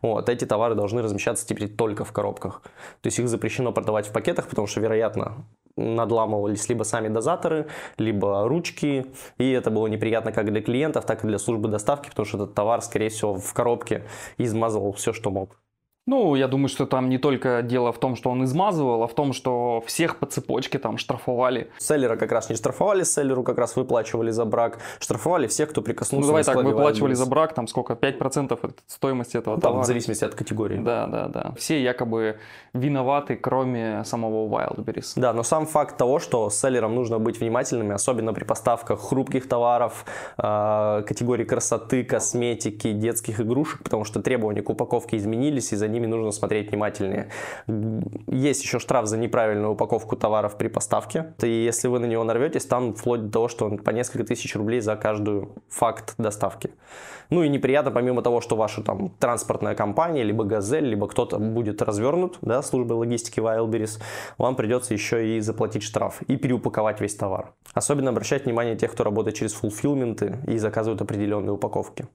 Вот, 0.00 0.28
эти 0.28 0.44
товары 0.44 0.74
должны 0.74 1.02
размещаться 1.02 1.46
теперь 1.46 1.68
только 1.68 2.04
в 2.04 2.12
коробках. 2.12 2.62
То 3.00 3.06
есть 3.06 3.18
их 3.18 3.28
запрещено 3.28 3.72
продавать 3.72 4.06
в 4.06 4.12
пакетах, 4.12 4.48
потому 4.48 4.66
что, 4.66 4.80
вероятно, 4.80 5.44
надламывались 5.76 6.68
либо 6.68 6.84
сами 6.84 7.08
дозаторы, 7.08 7.66
либо 7.98 8.46
ручки, 8.48 9.06
и 9.38 9.50
это 9.50 9.70
было 9.70 9.86
неприятно 9.86 10.32
как 10.32 10.50
для 10.50 10.62
клиентов, 10.62 11.06
так 11.06 11.24
и 11.24 11.26
для 11.26 11.38
службы 11.38 11.68
доставки, 11.68 12.08
потому 12.08 12.26
что 12.26 12.38
этот 12.38 12.54
товар, 12.54 12.80
скорее 12.82 13.08
всего, 13.08 13.34
в 13.34 13.52
коробке 13.52 14.04
измазывал 14.38 14.92
все, 14.92 15.12
что 15.12 15.30
мог. 15.30 15.63
Ну, 16.06 16.34
я 16.34 16.48
думаю, 16.48 16.68
что 16.68 16.84
там 16.84 17.08
не 17.08 17.16
только 17.16 17.62
дело 17.62 17.90
в 17.90 17.98
том, 17.98 18.14
что 18.14 18.28
он 18.30 18.44
измазывал, 18.44 19.02
а 19.04 19.06
в 19.06 19.14
том, 19.14 19.32
что 19.32 19.82
всех 19.86 20.18
по 20.18 20.26
цепочке 20.26 20.78
там 20.78 20.98
штрафовали. 20.98 21.70
Селлера 21.78 22.16
как 22.16 22.30
раз 22.30 22.50
не 22.50 22.56
штрафовали, 22.56 23.04
селлеру 23.04 23.42
как 23.42 23.56
раз 23.56 23.74
выплачивали 23.74 24.30
за 24.30 24.44
брак, 24.44 24.80
штрафовали 25.00 25.46
всех, 25.46 25.70
кто 25.70 25.80
Ну, 25.80 25.84
прикоснулся 25.86 26.26
давай 26.26 26.42
на 26.44 26.52
так, 26.52 26.62
выплачивали 26.62 27.14
за 27.14 27.24
брак, 27.24 27.54
там 27.54 27.66
сколько, 27.68 27.94
5% 27.94 28.58
от 28.62 28.82
стоимости 28.86 29.38
этого 29.38 29.54
Ну, 29.54 29.60
там, 29.62 29.70
товара. 29.70 29.84
в 29.84 29.86
зависимости 29.86 30.24
от 30.26 30.34
категории. 30.34 30.76
Да, 30.76 31.06
да, 31.06 31.28
да. 31.28 31.52
Все 31.56 31.82
якобы 31.82 32.36
виноваты, 32.74 33.36
кроме 33.36 34.04
самого 34.04 34.46
Wildberries. 34.46 35.14
Да, 35.16 35.32
но 35.32 35.42
сам 35.42 35.64
факт 35.64 35.96
того, 35.96 36.18
что 36.18 36.50
с 36.50 36.60
селлером 36.60 36.94
нужно 36.94 37.18
быть 37.18 37.40
внимательными, 37.40 37.94
особенно 37.94 38.34
при 38.34 38.44
поставках 38.44 39.00
хрупких 39.00 39.48
товаров, 39.48 40.04
э, 40.36 41.02
категории 41.06 41.44
красоты, 41.44 42.04
косметики, 42.04 42.92
детских 42.92 43.40
игрушек, 43.40 43.82
потому 43.82 44.04
что 44.04 44.20
требования 44.20 44.60
к 44.60 44.68
упаковке 44.68 45.16
изменились, 45.16 45.72
и 45.72 45.76
за 45.76 45.93
ними 45.94 46.06
нужно 46.06 46.30
смотреть 46.32 46.70
внимательнее. 46.70 47.30
Есть 48.26 48.62
еще 48.62 48.78
штраф 48.78 49.06
за 49.06 49.16
неправильную 49.16 49.72
упаковку 49.72 50.16
товаров 50.16 50.58
при 50.58 50.68
поставке. 50.68 51.34
И 51.42 51.48
если 51.48 51.88
вы 51.88 51.98
на 51.98 52.06
него 52.06 52.24
нарветесь, 52.24 52.66
там 52.66 52.94
вплоть 52.94 53.26
до 53.26 53.30
того, 53.30 53.48
что 53.48 53.70
по 53.70 53.90
несколько 53.90 54.24
тысяч 54.24 54.54
рублей 54.56 54.80
за 54.80 54.96
каждую 54.96 55.54
факт 55.68 56.14
доставки. 56.18 56.70
Ну 57.30 57.42
и 57.42 57.48
неприятно, 57.48 57.90
помимо 57.90 58.22
того, 58.22 58.40
что 58.40 58.56
ваша 58.56 58.82
там 58.82 59.08
транспортная 59.18 59.74
компания, 59.74 60.22
либо 60.22 60.44
Газель, 60.44 60.84
либо 60.84 61.08
кто-то 61.08 61.38
будет 61.38 61.80
развернут, 61.82 62.38
да, 62.42 62.62
службой 62.62 62.96
логистики 62.98 63.40
Wildberries, 63.40 64.00
вам 64.38 64.56
придется 64.56 64.94
еще 64.94 65.36
и 65.36 65.40
заплатить 65.40 65.82
штраф 65.82 66.22
и 66.22 66.36
переупаковать 66.36 67.00
весь 67.00 67.14
товар. 67.14 67.54
Особенно 67.72 68.10
обращать 68.10 68.44
внимание 68.44 68.76
тех, 68.76 68.92
кто 68.92 69.04
работает 69.04 69.36
через 69.36 69.54
фулфилменты 69.54 70.38
и 70.46 70.58
заказывают 70.58 71.00
определенные 71.02 71.52
упаковки. 71.52 72.06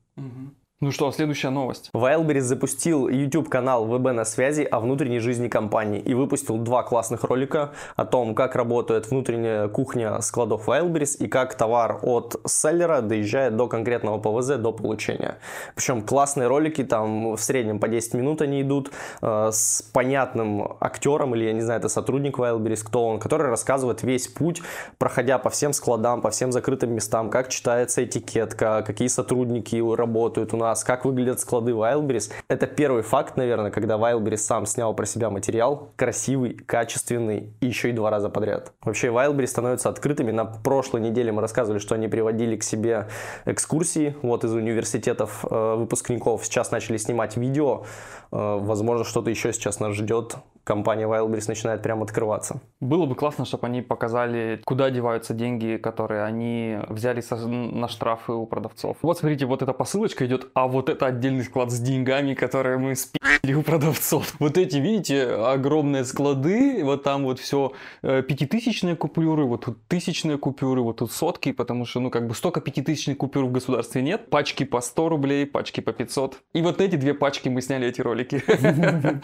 Ну 0.82 0.92
что, 0.92 1.12
следующая 1.12 1.50
новость. 1.50 1.90
Wildberries 1.94 2.40
запустил 2.40 3.10
YouTube-канал 3.10 3.84
ВБ 3.84 4.14
на 4.14 4.24
связи 4.24 4.62
о 4.62 4.80
внутренней 4.80 5.20
жизни 5.20 5.50
компании 5.50 6.00
и 6.00 6.14
выпустил 6.14 6.58
два 6.58 6.84
классных 6.84 7.26
ролика 7.26 7.72
о 7.98 8.06
том, 8.06 8.34
как 8.34 8.56
работает 8.56 9.12
внутренняя 9.12 9.68
кухня 9.68 10.22
складов 10.22 10.70
Wildberries 10.70 11.18
и 11.18 11.28
как 11.28 11.56
товар 11.56 12.00
от 12.02 12.40
селлера 12.48 13.02
доезжает 13.02 13.58
до 13.58 13.68
конкретного 13.68 14.20
ПВЗ, 14.20 14.56
до 14.56 14.72
получения. 14.72 15.40
Причем 15.76 16.02
классные 16.02 16.48
ролики, 16.48 16.86
там 16.86 17.34
в 17.34 17.42
среднем 17.42 17.80
по 17.80 17.90
10 17.90 18.14
минут 18.14 18.42
они 18.42 18.62
идут 18.62 18.90
э, 19.22 19.50
с 19.52 19.82
понятным 19.82 20.78
актером, 20.80 21.36
или 21.36 21.44
я 21.44 21.52
не 21.52 21.62
знаю, 21.62 21.82
это 21.82 21.90
сотрудник 21.90 22.40
Wildberries, 22.40 22.86
кто 22.86 23.06
он, 23.06 23.20
который 23.20 23.50
рассказывает 23.50 24.02
весь 24.04 24.30
путь, 24.30 24.62
проходя 24.98 25.40
по 25.40 25.50
всем 25.50 25.74
складам, 25.74 26.22
по 26.22 26.30
всем 26.30 26.54
закрытым 26.54 26.94
местам, 26.94 27.30
как 27.30 27.50
читается 27.50 28.06
этикетка, 28.06 28.82
какие 28.88 29.10
сотрудники 29.10 29.76
работают 29.76 30.54
у 30.54 30.58
нас, 30.58 30.69
нас, 30.70 30.84
как 30.84 31.06
выглядят 31.06 31.40
склады 31.40 31.72
Wildberries. 31.72 32.32
Это 32.48 32.68
первый 32.68 33.02
факт, 33.02 33.38
наверное, 33.38 33.72
когда 33.72 33.96
Wildberries 33.96 34.38
сам 34.38 34.66
снял 34.66 34.94
про 34.94 35.06
себя 35.06 35.30
материал, 35.30 35.92
красивый, 35.96 36.54
качественный 36.54 37.54
и 37.60 37.66
еще 37.66 37.90
и 37.90 37.92
два 37.92 38.10
раза 38.10 38.30
подряд. 38.30 38.72
Вообще 38.84 39.08
Wildberries 39.08 39.48
становятся 39.48 39.90
открытыми. 39.90 40.32
На 40.32 40.46
прошлой 40.46 41.02
неделе 41.02 41.32
мы 41.32 41.42
рассказывали, 41.42 41.80
что 41.80 41.96
они 41.96 42.08
приводили 42.08 42.56
к 42.56 42.64
себе 42.64 43.08
экскурсии 43.46 44.16
вот 44.22 44.44
из 44.44 44.54
университетов 44.54 45.44
э, 45.50 45.76
выпускников. 45.76 46.46
Сейчас 46.46 46.72
начали 46.72 46.98
снимать 46.98 47.36
видео. 47.36 47.86
Э, 48.32 48.58
возможно, 48.60 49.04
что-то 49.04 49.30
еще 49.30 49.54
сейчас 49.54 49.80
нас 49.80 49.94
ждет 49.96 50.38
компания 50.70 51.06
Wildberries 51.06 51.46
начинает 51.48 51.82
прям 51.82 52.04
открываться. 52.04 52.62
Было 52.80 53.08
бы 53.08 53.16
классно, 53.16 53.46
чтобы 53.46 53.66
они 53.66 53.82
показали, 53.82 54.62
куда 54.66 54.92
деваются 54.92 55.34
деньги, 55.34 55.78
которые 55.78 56.24
они 56.24 56.78
взяли 56.90 57.24
на 57.48 57.88
штрафы 57.88 58.34
у 58.34 58.46
продавцов. 58.46 58.98
Вот 59.02 59.18
смотрите, 59.18 59.48
вот 59.48 59.64
эта 59.64 59.74
посылочка 59.74 60.28
идет, 60.28 60.50
а 60.54 60.68
вот 60.68 60.90
это 60.90 61.08
отдельный 61.08 61.44
склад 61.44 61.72
с 61.72 61.80
деньгами, 61.80 62.36
которые 62.36 62.78
мы 62.78 62.94
спили 63.39 63.53
у 63.53 63.63
продавцов. 63.63 64.36
Вот 64.39 64.58
эти, 64.58 64.77
видите, 64.77 65.24
огромные 65.27 66.03
склады, 66.03 66.84
вот 66.84 67.03
там 67.03 67.24
вот 67.24 67.39
все 67.39 67.74
э, 68.01 68.22
пятитысячные 68.22 68.96
купюры, 68.96 69.46
вот 69.46 69.65
тут 69.65 69.77
тысячные 69.88 70.38
купюры, 70.38 70.81
вот 70.81 70.98
тут 70.98 71.12
сотки, 71.12 71.51
потому 71.51 71.86
что, 71.86 72.00
ну, 72.00 72.10
как 72.10 72.27
бы 72.27 72.36
столько 72.36 72.62
пятитысячных 72.62 73.17
купюр 73.17 73.46
в 73.46 73.51
государстве 73.51 74.01
нет. 74.01 74.29
Пачки 74.29 74.65
по 74.65 74.81
100 74.81 75.10
рублей, 75.10 75.46
пачки 75.46 75.81
по 75.81 75.93
500. 75.93 76.39
И 76.53 76.62
вот 76.62 76.81
эти 76.81 76.96
две 76.96 77.13
пачки 77.13 77.50
мы 77.50 77.62
сняли 77.62 77.88
эти 77.88 78.01
ролики. 78.01 78.43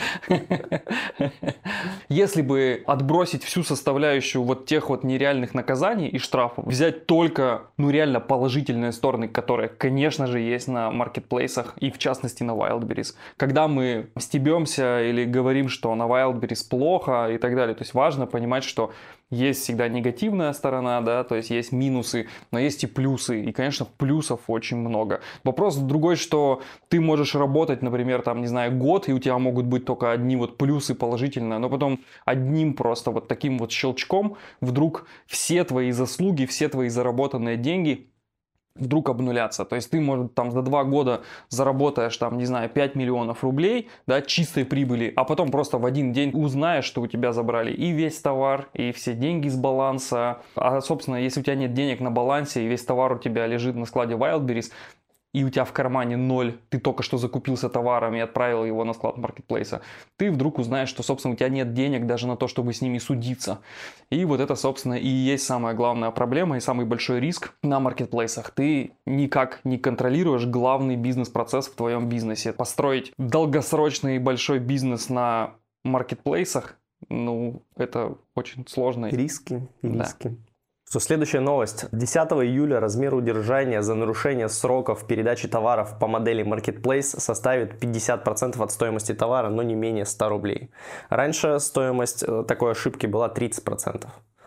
Если 2.10 2.42
бы 2.42 2.84
отбросить 2.86 3.44
всю 3.44 3.64
составляющую 3.64 4.44
вот 4.44 4.66
тех 4.66 4.90
вот 4.90 5.04
нереальных 5.04 5.54
наказаний 5.54 6.08
и 6.08 6.20
штрафов, 6.20 6.66
взять 6.66 7.06
только, 7.06 7.64
ну 7.78 7.90
реально 7.90 8.20
положительные 8.20 8.92
стороны, 8.92 9.28
которые, 9.28 9.70
конечно 9.70 10.28
же, 10.28 10.40
есть 10.40 10.68
на 10.68 10.92
маркетплейсах 10.92 11.74
и 11.80 11.92
в 11.92 11.98
частности 11.98 12.44
на 12.44 12.52
Wildberries. 12.52 13.16
Когда 13.38 13.68
мы 13.68 14.05
стебемся 14.18 15.04
или 15.04 15.26
говорим, 15.26 15.70
что 15.70 15.94
на 15.96 16.04
Wildberries 16.04 16.68
плохо 16.70 17.30
и 17.32 17.38
так 17.38 17.56
далее, 17.56 17.76
то 17.76 17.84
есть 17.84 17.94
важно 17.94 18.26
понимать, 18.26 18.64
что 18.64 18.92
есть 19.32 19.64
всегда 19.64 19.88
негативная 19.88 20.54
сторона, 20.54 21.02
да, 21.02 21.24
то 21.24 21.36
есть 21.36 21.50
есть 21.50 21.72
минусы, 21.72 22.28
но 22.52 22.60
есть 22.60 22.84
и 22.84 22.88
плюсы. 22.88 23.44
И, 23.44 23.52
конечно, 23.52 23.88
плюсов 23.98 24.42
очень 24.48 24.78
много. 24.78 25.22
Вопрос 25.44 25.78
другой, 25.78 26.16
что 26.16 26.62
ты 26.90 27.02
можешь 27.02 27.34
работать, 27.36 27.82
например, 27.82 28.22
там, 28.22 28.42
не 28.42 28.48
знаю, 28.48 28.78
год, 28.78 29.10
и 29.10 29.14
у 29.14 29.20
тебя 29.20 29.38
могут 29.40 29.66
быть 29.66 29.86
только 29.86 30.12
одни 30.12 30.36
вот 30.36 30.58
плюсы 30.58 30.94
положительные, 30.94 31.60
но 31.60 31.70
потом 31.70 32.02
одним 32.24 32.74
просто 32.76 33.12
вот 33.12 33.28
таким 33.28 33.58
вот 33.58 33.72
щелчком 33.72 34.38
вдруг 34.62 35.08
все 35.26 35.64
твои 35.64 35.92
заслуги, 35.92 36.46
все 36.46 36.70
твои 36.70 36.90
заработанные 36.90 37.58
деньги 37.58 38.10
вдруг 38.76 39.10
обнуляться. 39.10 39.66
То 39.66 39.76
есть 39.76 39.90
ты, 39.90 40.02
может, 40.02 40.34
там 40.34 40.52
за 40.52 40.62
два 40.62 40.84
года 40.84 41.22
заработаешь, 41.50 42.16
там, 42.18 42.38
не 42.38 42.46
знаю, 42.46 42.70
5 42.70 42.96
миллионов 42.96 43.44
рублей, 43.44 43.90
да, 44.06 44.22
чистой 44.22 44.66
прибыли, 44.66 45.14
а 45.16 45.24
потом 45.24 45.50
просто 45.50 45.78
в 45.78 45.86
один 45.86 46.12
день 46.12 46.32
узнаешь, 46.34 46.86
что 46.86 47.02
у 47.02 47.08
тебя 47.08 47.32
забрали 47.32 47.72
и 47.72 47.92
весь 47.92 48.20
товар, 48.20 48.68
и 48.74 48.92
все 48.92 49.14
деньги 49.14 49.48
с 49.48 49.56
баланса. 49.56 50.42
А, 50.56 50.82
собственно, 50.82 51.16
если 51.16 51.40
у 51.40 51.44
тебя 51.44 51.56
нет 51.56 51.74
денег 51.74 52.02
на 52.02 52.12
балансе, 52.12 52.64
и 52.64 52.68
весь 52.68 52.84
товар 52.84 53.14
у 53.14 53.18
тебя 53.18 53.48
лежит 53.48 53.76
на 53.76 53.86
складе 53.86 54.16
Wildberries, 54.16 54.72
и 55.36 55.44
у 55.44 55.50
тебя 55.50 55.66
в 55.66 55.74
кармане 55.74 56.16
ноль, 56.16 56.58
ты 56.70 56.80
только 56.80 57.04
что 57.04 57.18
закупился 57.18 57.68
товаром 57.68 58.16
и 58.16 58.20
отправил 58.20 58.64
его 58.64 58.86
на 58.86 58.94
склад 58.94 59.18
маркетплейса, 59.18 59.82
ты 60.16 60.32
вдруг 60.32 60.60
узнаешь, 60.60 60.88
что, 60.88 61.04
собственно, 61.04 61.34
у 61.34 61.36
тебя 61.36 61.50
нет 61.50 61.74
денег 61.74 62.06
даже 62.06 62.26
на 62.26 62.38
то, 62.38 62.48
чтобы 62.48 62.74
с 62.74 62.82
ними 62.82 63.00
судиться. 63.00 63.60
И 64.10 64.24
вот 64.24 64.40
это, 64.40 64.56
собственно, 64.56 64.94
и 64.94 65.10
есть 65.10 65.46
самая 65.46 65.74
главная 65.74 66.12
проблема 66.12 66.56
и 66.56 66.62
самый 66.62 66.86
большой 66.86 67.20
риск 67.20 67.54
на 67.64 67.82
маркетплейсах. 67.82 68.52
Ты 68.52 68.94
никак 69.06 69.60
не 69.66 69.78
контролируешь 69.78 70.46
главный 70.46 70.96
бизнес-процесс 70.96 71.68
в 71.68 71.76
твоем 71.76 72.08
бизнесе. 72.08 72.54
Построить 72.54 73.12
долгосрочный 73.18 74.20
большой 74.20 74.60
бизнес 74.60 75.10
на 75.10 75.52
маркетплейсах, 75.84 76.78
ну, 77.10 77.62
это 77.76 78.16
очень 78.36 78.66
сложно. 78.70 79.08
Риски, 79.08 79.68
риски. 79.82 80.30
Да. 80.30 80.36
Что 80.88 81.00
следующая 81.00 81.40
новость. 81.40 81.86
10 81.92 82.16
июля 82.16 82.80
размер 82.80 83.16
удержания 83.16 83.82
за 83.82 83.96
нарушение 83.96 84.50
сроков 84.50 85.08
передачи 85.08 85.48
товаров 85.48 85.98
по 86.00 86.08
модели 86.08 86.46
Marketplace 86.46 87.20
составит 87.20 87.84
50% 87.84 88.64
от 88.64 88.72
стоимости 88.72 89.14
товара, 89.14 89.50
но 89.50 89.64
не 89.64 89.74
менее 89.74 90.06
100 90.06 90.30
рублей. 90.30 90.70
Раньше 91.10 91.60
стоимость 91.60 92.24
э, 92.24 92.44
такой 92.48 92.74
ошибки 92.74 93.08
была 93.08 93.30
30% 93.30 94.06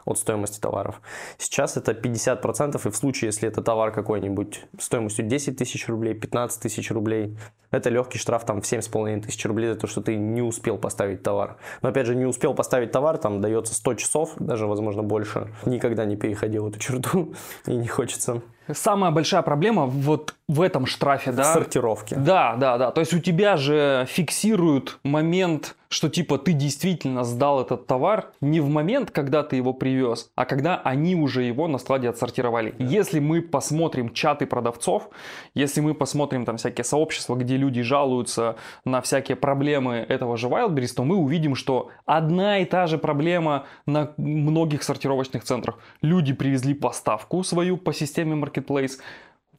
от 0.08 0.18
стоимости 0.18 0.58
товаров. 0.60 1.00
Сейчас 1.36 1.76
это 1.76 1.92
50%, 1.92 2.80
и 2.86 2.90
в 2.90 2.96
случае, 2.96 3.28
если 3.28 3.48
это 3.48 3.62
товар 3.62 3.92
какой-нибудь 3.92 4.64
стоимостью 4.78 5.26
10 5.26 5.56
тысяч 5.56 5.88
рублей, 5.88 6.14
15 6.14 6.62
тысяч 6.62 6.90
рублей, 6.90 7.36
это 7.70 7.90
легкий 7.90 8.18
штраф 8.18 8.44
там 8.44 8.62
в 8.62 8.64
7,5 8.64 9.22
тысяч 9.22 9.44
рублей 9.44 9.68
за 9.68 9.76
то, 9.76 9.86
что 9.86 10.00
ты 10.00 10.16
не 10.16 10.42
успел 10.42 10.78
поставить 10.78 11.22
товар. 11.22 11.58
Но 11.82 11.90
опять 11.90 12.06
же, 12.06 12.14
не 12.14 12.24
успел 12.24 12.54
поставить 12.54 12.92
товар, 12.92 13.18
там 13.18 13.40
дается 13.40 13.74
100 13.74 13.94
часов, 13.94 14.32
даже 14.38 14.66
возможно 14.66 15.02
больше. 15.02 15.52
Никогда 15.66 16.04
не 16.04 16.16
переходил 16.16 16.68
эту 16.68 16.78
черту 16.78 17.34
и 17.66 17.76
не 17.76 17.86
хочется. 17.86 18.42
Самая 18.72 19.10
большая 19.10 19.42
проблема 19.42 19.86
вот 19.86 20.34
в 20.48 20.62
этом 20.62 20.86
штрафе, 20.86 21.30
да? 21.30 21.44
Сортировки. 21.44 22.14
Да, 22.14 22.56
да, 22.56 22.78
да. 22.78 22.90
То 22.90 23.00
есть 23.00 23.12
у 23.12 23.18
тебя 23.18 23.56
же 23.58 24.06
фиксируют 24.08 24.98
момент, 25.02 25.76
что 25.90 26.08
типа 26.08 26.38
ты 26.38 26.52
действительно 26.52 27.24
сдал 27.24 27.60
этот 27.60 27.86
товар 27.86 28.30
не 28.40 28.60
в 28.60 28.68
момент, 28.68 29.10
когда 29.10 29.42
ты 29.42 29.56
его 29.56 29.74
привез, 29.74 30.30
а 30.34 30.46
когда 30.46 30.76
они 30.76 31.14
уже 31.14 31.42
его 31.42 31.68
на 31.68 31.76
складе 31.78 32.08
отсортировали. 32.08 32.74
Да. 32.78 32.84
Если 32.84 33.20
мы 33.20 33.42
посмотрим 33.42 34.12
чаты 34.14 34.46
продавцов, 34.46 35.10
если 35.54 35.82
мы 35.82 35.92
посмотрим 35.94 36.46
там 36.46 36.56
всякие 36.56 36.84
сообщества, 36.84 37.34
где 37.36 37.58
люди 37.58 37.82
жалуются 37.82 38.56
на 38.86 39.02
всякие 39.02 39.36
проблемы 39.36 39.96
этого 39.96 40.38
же 40.38 40.48
Wildberries, 40.48 40.94
то 40.94 41.04
мы 41.04 41.16
увидим, 41.16 41.54
что 41.56 41.90
одна 42.06 42.58
и 42.58 42.64
та 42.64 42.86
же 42.86 42.96
проблема 42.96 43.66
на 43.84 44.12
многих 44.16 44.82
сортировочных 44.82 45.44
центрах. 45.44 45.78
Люди 46.00 46.32
привезли 46.32 46.72
поставку 46.72 47.42
свою 47.44 47.76
по 47.76 47.92
системе 47.92 48.34
Marketplace, 48.58 48.98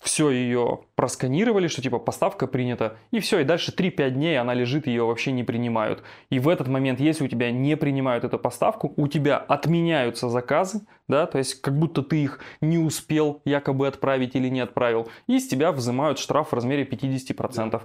все 0.01 0.29
ее 0.29 0.79
просканировали, 0.95 1.67
что 1.67 1.81
типа 1.81 1.99
поставка 1.99 2.47
принята, 2.47 2.97
и 3.11 3.19
все, 3.19 3.39
и 3.39 3.43
дальше 3.43 3.73
3-5 3.77 4.11
дней 4.11 4.39
она 4.39 4.53
лежит, 4.53 4.87
ее 4.87 5.03
вообще 5.03 5.33
не 5.33 5.43
принимают. 5.43 6.03
И 6.29 6.39
в 6.39 6.47
этот 6.47 6.69
момент, 6.69 7.01
если 7.01 7.25
у 7.25 7.27
тебя 7.27 7.51
не 7.51 7.75
принимают 7.75 8.23
эту 8.23 8.39
поставку, 8.39 8.93
у 8.95 9.07
тебя 9.09 9.37
отменяются 9.37 10.29
заказы, 10.29 10.81
да, 11.09 11.25
то 11.25 11.37
есть 11.37 11.61
как 11.61 11.77
будто 11.77 12.01
ты 12.01 12.23
их 12.23 12.39
не 12.61 12.77
успел 12.77 13.41
якобы 13.43 13.87
отправить 13.87 14.35
или 14.35 14.47
не 14.47 14.61
отправил, 14.61 15.09
и 15.27 15.37
с 15.37 15.47
тебя 15.47 15.73
взимают 15.73 16.17
штраф 16.17 16.49
в 16.49 16.53
размере 16.53 16.85
50%. 16.85 17.81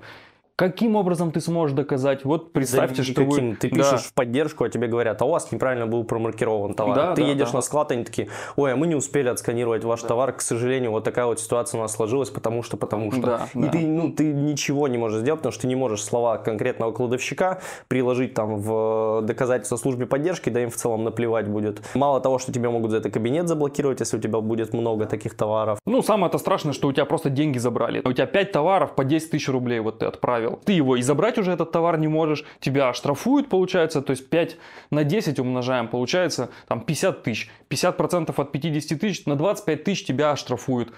Каким 0.57 0.95
образом 0.95 1.33
ты 1.33 1.41
сможешь 1.41 1.75
доказать? 1.75 2.25
Вот 2.25 2.53
представьте, 2.53 2.99
да, 2.99 3.03
что 3.03 3.25
каким? 3.25 3.51
вы... 3.51 3.57
Ты 3.57 3.71
пишешь 3.71 3.91
да. 3.91 3.99
в 3.99 4.13
поддержку, 4.13 4.63
а 4.63 4.69
тебе 4.69 4.87
говорят, 4.87 5.21
а 5.21 5.25
у 5.25 5.31
вас 5.31 5.51
неправильно 5.51 5.89
был 5.89 6.05
промаркирован 6.05 6.75
товар. 6.75 6.95
Да, 6.95 7.15
ты 7.17 7.23
да, 7.23 7.29
едешь 7.29 7.51
да. 7.51 7.57
на 7.57 7.63
склад, 7.63 7.91
они 7.91 8.05
такие, 8.05 8.29
ой, 8.55 8.73
а 8.73 8.77
мы 8.77 8.87
не 8.87 8.95
успели 8.95 9.27
отсканировать 9.27 9.83
ваш 9.83 10.03
да. 10.03 10.09
товар, 10.09 10.33
к 10.33 10.41
сожалению, 10.41 10.93
вот 10.93 11.03
такая 11.03 11.27
вот 11.27 11.41
ситуация 11.41 11.79
у 11.79 11.83
нас 11.83 11.93
сложилась, 11.93 12.31
потому 12.31 12.63
что, 12.63 12.77
потому 12.77 13.11
что. 13.11 13.21
Да, 13.21 13.49
и 13.53 13.63
да. 13.63 13.69
ты, 13.69 13.79
ну, 13.85 14.13
ты 14.13 14.33
ничего 14.33 14.87
не 14.87 14.97
можешь 14.97 15.23
сделать, 15.23 15.41
потому 15.41 15.51
что 15.51 15.63
ты 15.63 15.67
не 15.67 15.75
можешь 15.75 16.05
слова 16.05 16.39
конкретного 16.39 16.93
кладовщика 16.93 17.61
приложить 17.89 18.35
там 18.35 18.59
в 18.59 19.23
доказательство 19.23 19.75
службе 19.75 20.07
поддержки, 20.07 20.51
да 20.51 20.63
им 20.63 20.71
в 20.71 20.77
целом 20.77 21.03
наплевать 21.03 21.49
будет. 21.49 21.83
Мало 21.95 22.21
того, 22.21 22.39
что 22.39 22.53
тебе 22.53 22.69
могут 22.69 22.93
за 22.93 22.99
это 22.99 23.11
кабинет 23.11 23.49
заблокировать, 23.49 23.99
если 23.99 24.19
у 24.19 24.21
тебя 24.21 24.41
будет 24.41 24.73
много 24.73 25.07
таких 25.07 25.37
товаров. 25.37 25.81
Ну, 25.85 26.01
самое 26.01 26.29
это 26.29 26.39
страшное, 26.39 26.73
что 26.73 26.87
у 26.87 26.93
тебя 26.93 27.07
просто 27.07 27.29
деньги 27.29 27.59
забрали. 27.59 28.03
У 28.05 28.13
тебя 28.13 28.27
5 28.27 28.53
товаров 28.53 28.95
по 28.95 29.05
10 29.05 29.33
тысяч 29.33 29.49
рублей 29.49 29.81
вот 29.81 29.99
ты 29.99 30.07
отправил 30.07 30.44
отправил. 30.45 30.61
Ты 30.65 30.73
его 30.73 30.97
и 30.97 31.03
забрать 31.03 31.39
уже 31.39 31.53
этот 31.53 31.73
товар 31.73 31.99
не 31.99 32.09
можешь, 32.09 32.45
тебя 32.61 32.93
штрафуют, 32.93 33.49
получается, 33.49 34.03
то 34.03 34.11
есть 34.11 34.29
5 34.29 34.57
на 34.91 35.05
10 35.05 35.39
умножаем, 35.39 35.89
получается 35.89 36.51
там 36.69 36.81
50 36.81 37.23
тысяч. 37.23 37.51
50% 37.71 38.35
от 38.37 38.53
50 38.53 39.01
тысяч 39.01 39.27
на 39.27 39.37
25 39.37 39.85
тысяч 39.85 40.05
тебя 40.05 40.37
штрафуют. 40.37 40.93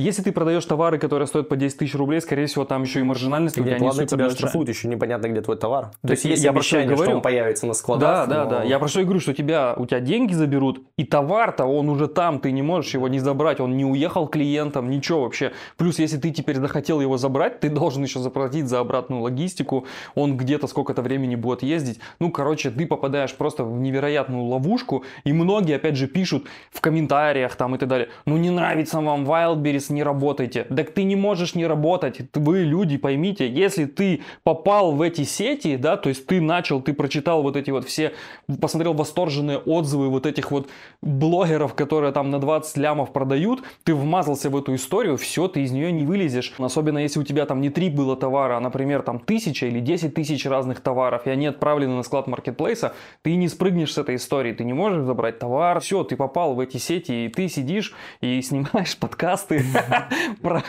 Если 0.00 0.22
ты 0.22 0.32
продаешь 0.32 0.64
товары, 0.64 0.98
которые 0.98 1.26
стоят 1.26 1.48
по 1.48 1.56
10 1.56 1.78
тысяч 1.78 1.94
рублей, 1.94 2.20
скорее 2.20 2.46
всего, 2.46 2.64
там 2.64 2.82
еще 2.82 3.00
и 3.00 3.02
маржинальность 3.02 3.58
у 3.58 3.62
тебя 3.62 3.78
не 3.78 3.90
тебя 4.06 4.30
штрафуют, 4.30 4.68
еще 4.68 4.88
непонятно, 4.88 5.28
где 5.28 5.42
твой 5.42 5.56
товар. 5.56 5.90
То, 6.02 6.08
То 6.08 6.10
есть 6.12 6.24
есть 6.24 6.42
я 6.42 6.50
обещание, 6.50 6.86
говорю, 6.86 7.04
что 7.04 7.16
он 7.16 7.22
появится 7.22 7.66
на 7.66 7.74
складах. 7.74 8.28
Да, 8.28 8.44
но... 8.44 8.50
да, 8.50 8.58
да. 8.58 8.64
Я 8.64 8.78
про 8.78 8.88
что 8.88 9.00
и 9.00 9.04
говорю, 9.04 9.20
что 9.20 9.34
тебя, 9.34 9.74
у 9.76 9.86
тебя 9.86 10.00
деньги 10.00 10.32
заберут, 10.32 10.82
и 10.96 11.04
товар-то 11.04 11.66
он 11.66 11.88
уже 11.88 12.08
там, 12.08 12.40
ты 12.40 12.50
не 12.50 12.62
можешь 12.62 12.94
его 12.94 13.08
не 13.08 13.18
забрать, 13.18 13.60
он 13.60 13.76
не 13.76 13.84
уехал 13.84 14.26
клиентам, 14.26 14.90
ничего 14.90 15.22
вообще. 15.22 15.52
Плюс, 15.76 15.98
если 15.98 16.16
ты 16.16 16.30
теперь 16.30 16.56
захотел 16.56 17.00
его 17.00 17.18
забрать, 17.18 17.60
ты 17.60 17.68
должен 17.68 18.02
еще 18.02 18.20
заплатить 18.20 18.68
за 18.68 18.80
обратную 18.80 19.20
логистику, 19.22 19.86
он 20.14 20.36
где-то 20.36 20.66
сколько-то 20.66 21.02
времени 21.02 21.34
будет 21.36 21.62
ездить. 21.62 22.00
Ну, 22.20 22.30
короче, 22.30 22.70
ты 22.70 22.86
попадаешь 22.86 23.34
просто 23.34 23.64
в 23.64 23.78
невероятную 23.78 24.44
ловушку, 24.44 25.04
и 25.24 25.32
многие, 25.32 25.76
опять 25.76 25.96
же, 25.96 26.06
пишут 26.06 26.46
в 26.70 26.80
комментариях 26.80 27.54
там 27.56 27.74
и 27.74 27.78
так 27.78 27.88
далее, 27.88 28.08
ну, 28.24 28.36
не 28.36 28.50
нравится 28.50 29.00
вам 29.00 29.24
Wildberries, 29.24 29.89
Не 29.90 30.02
работаете. 30.02 30.64
Так 30.64 30.92
ты 30.92 31.02
не 31.02 31.16
можешь 31.16 31.54
не 31.54 31.66
работать. 31.66 32.20
Вы, 32.34 32.60
люди, 32.60 32.96
поймите, 32.96 33.48
если 33.48 33.84
ты 33.84 34.22
попал 34.44 34.92
в 34.92 35.02
эти 35.02 35.24
сети, 35.24 35.76
да, 35.76 35.96
то 35.96 36.08
есть 36.08 36.26
ты 36.26 36.40
начал, 36.40 36.80
ты 36.80 36.92
прочитал 36.92 37.42
вот 37.42 37.56
эти 37.56 37.70
вот 37.70 37.86
все, 37.86 38.12
посмотрел 38.60 38.94
восторженные 38.94 39.58
отзывы 39.58 40.08
вот 40.08 40.26
этих 40.26 40.50
вот 40.50 40.68
блогеров, 41.02 41.74
которые 41.74 42.12
там 42.12 42.30
на 42.30 42.38
20 42.38 42.76
лямов 42.76 43.12
продают, 43.12 43.62
ты 43.84 43.94
вмазался 43.94 44.50
в 44.50 44.56
эту 44.56 44.74
историю, 44.74 45.16
все, 45.16 45.48
ты 45.48 45.62
из 45.62 45.72
нее 45.72 45.92
не 45.92 46.04
вылезешь. 46.04 46.52
Особенно 46.58 46.98
если 46.98 47.20
у 47.20 47.24
тебя 47.24 47.46
там 47.46 47.60
не 47.60 47.70
три 47.70 47.90
было 47.90 48.16
товара, 48.16 48.56
а, 48.56 48.60
например, 48.60 49.02
там 49.02 49.18
тысяча 49.18 49.66
или 49.66 49.80
10 49.80 50.14
тысяч 50.14 50.46
разных 50.46 50.80
товаров, 50.80 51.26
и 51.26 51.30
они 51.30 51.46
отправлены 51.46 51.94
на 51.94 52.02
склад 52.02 52.26
маркетплейса, 52.26 52.94
ты 53.22 53.34
не 53.36 53.48
спрыгнешь 53.48 53.92
с 53.92 53.98
этой 53.98 54.16
истории, 54.16 54.52
ты 54.52 54.64
не 54.64 54.72
можешь 54.72 55.04
забрать 55.04 55.38
товар, 55.38 55.80
все, 55.80 56.04
ты 56.04 56.16
попал 56.16 56.54
в 56.54 56.60
эти 56.60 56.76
сети, 56.76 57.26
и 57.26 57.28
ты 57.28 57.48
сидишь 57.48 57.94
и 58.20 58.40
снимаешь 58.50 58.96
подкасты 58.96 59.64
про, 60.42 60.62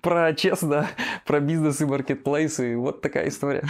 про 0.00 0.34
честно, 0.34 0.86
про 1.26 1.40
бизнес 1.40 1.80
и 1.80 1.84
маркетплейсы. 1.84 2.76
Вот 2.76 3.00
такая 3.00 3.28
история. 3.28 3.64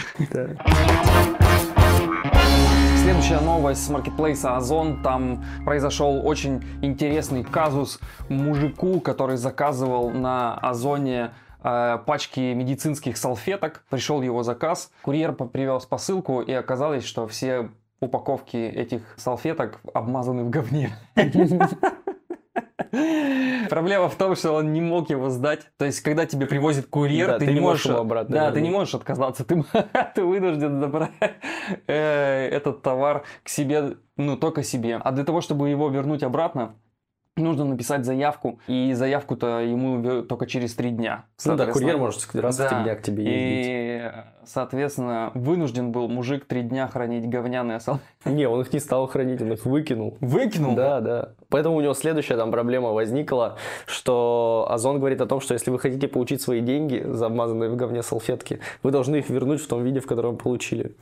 Следующая 3.03 3.41
новость 3.41 3.85
с 3.85 3.89
маркетплейса 3.89 4.55
Озон. 4.55 5.01
Там 5.01 5.43
произошел 5.65 6.25
очень 6.25 6.63
интересный 6.81 7.43
казус 7.43 7.99
мужику, 8.29 8.99
который 9.01 9.37
заказывал 9.37 10.09
на 10.09 10.55
Озоне 10.55 11.31
э, 11.63 11.99
пачки 12.05 12.53
медицинских 12.53 13.17
салфеток. 13.17 13.83
Пришел 13.89 14.21
его 14.21 14.43
заказ. 14.43 14.89
Курьер 15.01 15.33
привез 15.33 15.85
посылку 15.85 16.41
и 16.41 16.53
оказалось, 16.53 17.03
что 17.03 17.27
все 17.27 17.69
упаковки 17.99 18.57
этих 18.57 19.01
салфеток 19.17 19.79
обмазаны 19.93 20.43
в 20.43 20.49
говне. 20.49 20.95
Проблема 23.73 24.07
в 24.07 24.13
том, 24.15 24.35
что 24.35 24.51
он 24.51 24.71
не 24.71 24.81
мог 24.81 25.09
его 25.09 25.29
сдать. 25.29 25.61
То 25.77 25.85
есть, 25.85 26.01
когда 26.01 26.27
тебе 26.27 26.45
привозит 26.45 26.85
курьер, 26.85 27.25
Да, 27.25 27.39
ты, 27.39 27.47
ты 27.47 27.53
не 27.53 27.59
можешь 27.59 27.87
его 27.87 28.01
обратно 28.01 28.35
да, 28.35 28.51
ты 28.51 28.61
не 28.61 28.67
вернуть. 28.67 28.77
можешь 28.77 28.93
отказаться. 28.93 29.43
Ты, 29.45 29.63
ты 30.13 30.23
вынужден 30.23 30.79
забрать 30.79 31.09
э, 31.87 32.49
этот 32.51 32.83
товар 32.83 33.23
к 33.41 33.49
себе, 33.49 33.97
ну 34.15 34.37
только 34.37 34.61
себе. 34.61 34.97
А 34.97 35.11
для 35.11 35.23
того, 35.23 35.41
чтобы 35.41 35.69
его 35.69 35.89
вернуть 35.89 36.21
обратно, 36.21 36.75
нужно 37.41 37.65
написать 37.65 38.05
заявку. 38.05 38.59
И 38.67 38.93
заявку-то 38.93 39.59
ему 39.59 40.23
только 40.23 40.45
через 40.45 40.75
три 40.75 40.91
дня. 40.91 41.25
Ну 41.45 41.55
да, 41.55 41.67
курьер 41.67 41.97
может 41.97 42.23
раз 42.35 42.55
в 42.55 42.57
да. 42.59 42.69
три 42.69 42.83
дня 42.83 42.95
к 42.95 43.01
тебе 43.01 43.23
ездить. 43.23 43.65
И, 43.67 44.11
соответственно, 44.45 45.31
вынужден 45.33 45.91
был 45.91 46.07
мужик 46.07 46.45
три 46.45 46.61
дня 46.61 46.87
хранить 46.87 47.27
говняные 47.27 47.79
салфетки. 47.79 48.11
Не, 48.25 48.47
он 48.47 48.61
их 48.61 48.71
не 48.71 48.79
стал 48.79 49.07
хранить, 49.07 49.41
он 49.41 49.53
их 49.53 49.65
выкинул. 49.65 50.17
Выкинул? 50.19 50.75
Да, 50.75 51.01
да. 51.01 51.33
Поэтому 51.49 51.75
у 51.75 51.81
него 51.81 51.93
следующая 51.93 52.35
там 52.35 52.51
проблема 52.51 52.91
возникла, 52.91 53.57
что 53.85 54.67
Озон 54.69 54.99
говорит 54.99 55.21
о 55.21 55.25
том, 55.25 55.39
что 55.41 55.53
если 55.53 55.71
вы 55.71 55.79
хотите 55.79 56.07
получить 56.07 56.41
свои 56.41 56.61
деньги 56.61 57.03
за 57.05 57.27
обмазанные 57.27 57.69
в 57.69 57.75
говне 57.75 58.03
салфетки, 58.03 58.59
вы 58.81 58.91
должны 58.91 59.17
их 59.17 59.29
вернуть 59.29 59.61
в 59.61 59.67
том 59.67 59.83
виде, 59.83 59.99
в 59.99 60.07
котором 60.07 60.37
получили. 60.37 60.95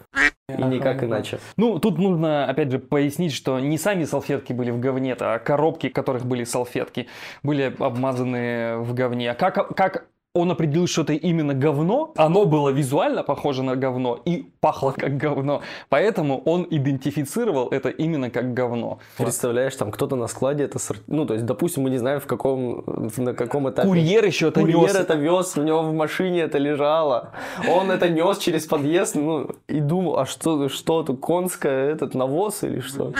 И 0.57 0.63
никак 0.63 1.03
иначе. 1.03 1.39
Ну, 1.57 1.79
тут 1.79 1.97
нужно, 1.97 2.45
опять 2.45 2.71
же, 2.71 2.79
пояснить, 2.79 3.33
что 3.33 3.59
не 3.59 3.77
сами 3.77 4.05
салфетки 4.05 4.53
были 4.53 4.71
в 4.71 4.79
говне, 4.79 5.15
а 5.19 5.39
коробки, 5.39 5.89
в 5.89 5.93
которых 5.93 6.25
были 6.25 6.43
салфетки, 6.43 7.07
были 7.43 7.73
обмазаны 7.79 8.77
в 8.77 8.93
говне. 8.93 9.31
А 9.31 9.35
Как, 9.35 9.75
как 9.75 10.05
он 10.33 10.49
определил, 10.49 10.87
что 10.87 11.01
это 11.01 11.13
именно 11.13 11.53
говно, 11.53 12.13
оно 12.15 12.45
было 12.45 12.69
визуально 12.69 13.21
похоже 13.21 13.63
на 13.63 13.75
говно 13.75 14.17
и 14.23 14.45
пахло 14.61 14.91
как 14.91 15.17
говно. 15.17 15.61
Поэтому 15.89 16.41
он 16.45 16.65
идентифицировал 16.69 17.67
это 17.67 17.89
именно 17.89 18.29
как 18.29 18.53
говно. 18.53 18.99
Представляешь, 19.17 19.75
там 19.75 19.91
кто-то 19.91 20.15
на 20.15 20.27
складе 20.27 20.63
это... 20.63 20.79
сор- 20.79 21.01
Ну, 21.07 21.25
то 21.25 21.33
есть, 21.33 21.45
допустим, 21.45 21.83
мы 21.83 21.89
не 21.89 21.97
знаем, 21.97 22.21
в 22.21 22.27
каком, 22.27 22.83
на 23.17 23.33
каком 23.33 23.69
этапе... 23.69 23.87
Курьер 23.89 24.23
еще 24.23 24.47
это 24.47 24.61
Курьер 24.61 24.79
нес. 24.79 24.95
это 24.95 25.15
вез, 25.15 25.57
у 25.57 25.63
него 25.63 25.81
в 25.83 25.93
машине 25.93 26.41
это 26.41 26.57
лежало. 26.59 27.31
Он 27.67 27.91
это 27.91 28.07
нес 28.07 28.37
через 28.37 28.65
подъезд, 28.65 29.15
ну, 29.15 29.49
и 29.67 29.81
думал, 29.81 30.17
а 30.17 30.25
что, 30.25 30.69
что 30.69 31.03
тут, 31.03 31.19
конская, 31.19 31.91
этот 31.91 32.13
навоз 32.15 32.63
или 32.63 32.79
что? 32.79 33.11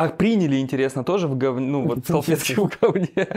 А 0.00 0.08
приняли, 0.08 0.56
интересно, 0.56 1.04
тоже 1.04 1.28
в 1.28 1.36
говне, 1.36 1.66
ну, 1.66 1.86
вот 1.86 2.06
салфетки 2.06 2.54
в 2.54 2.70
говне. 2.80 3.28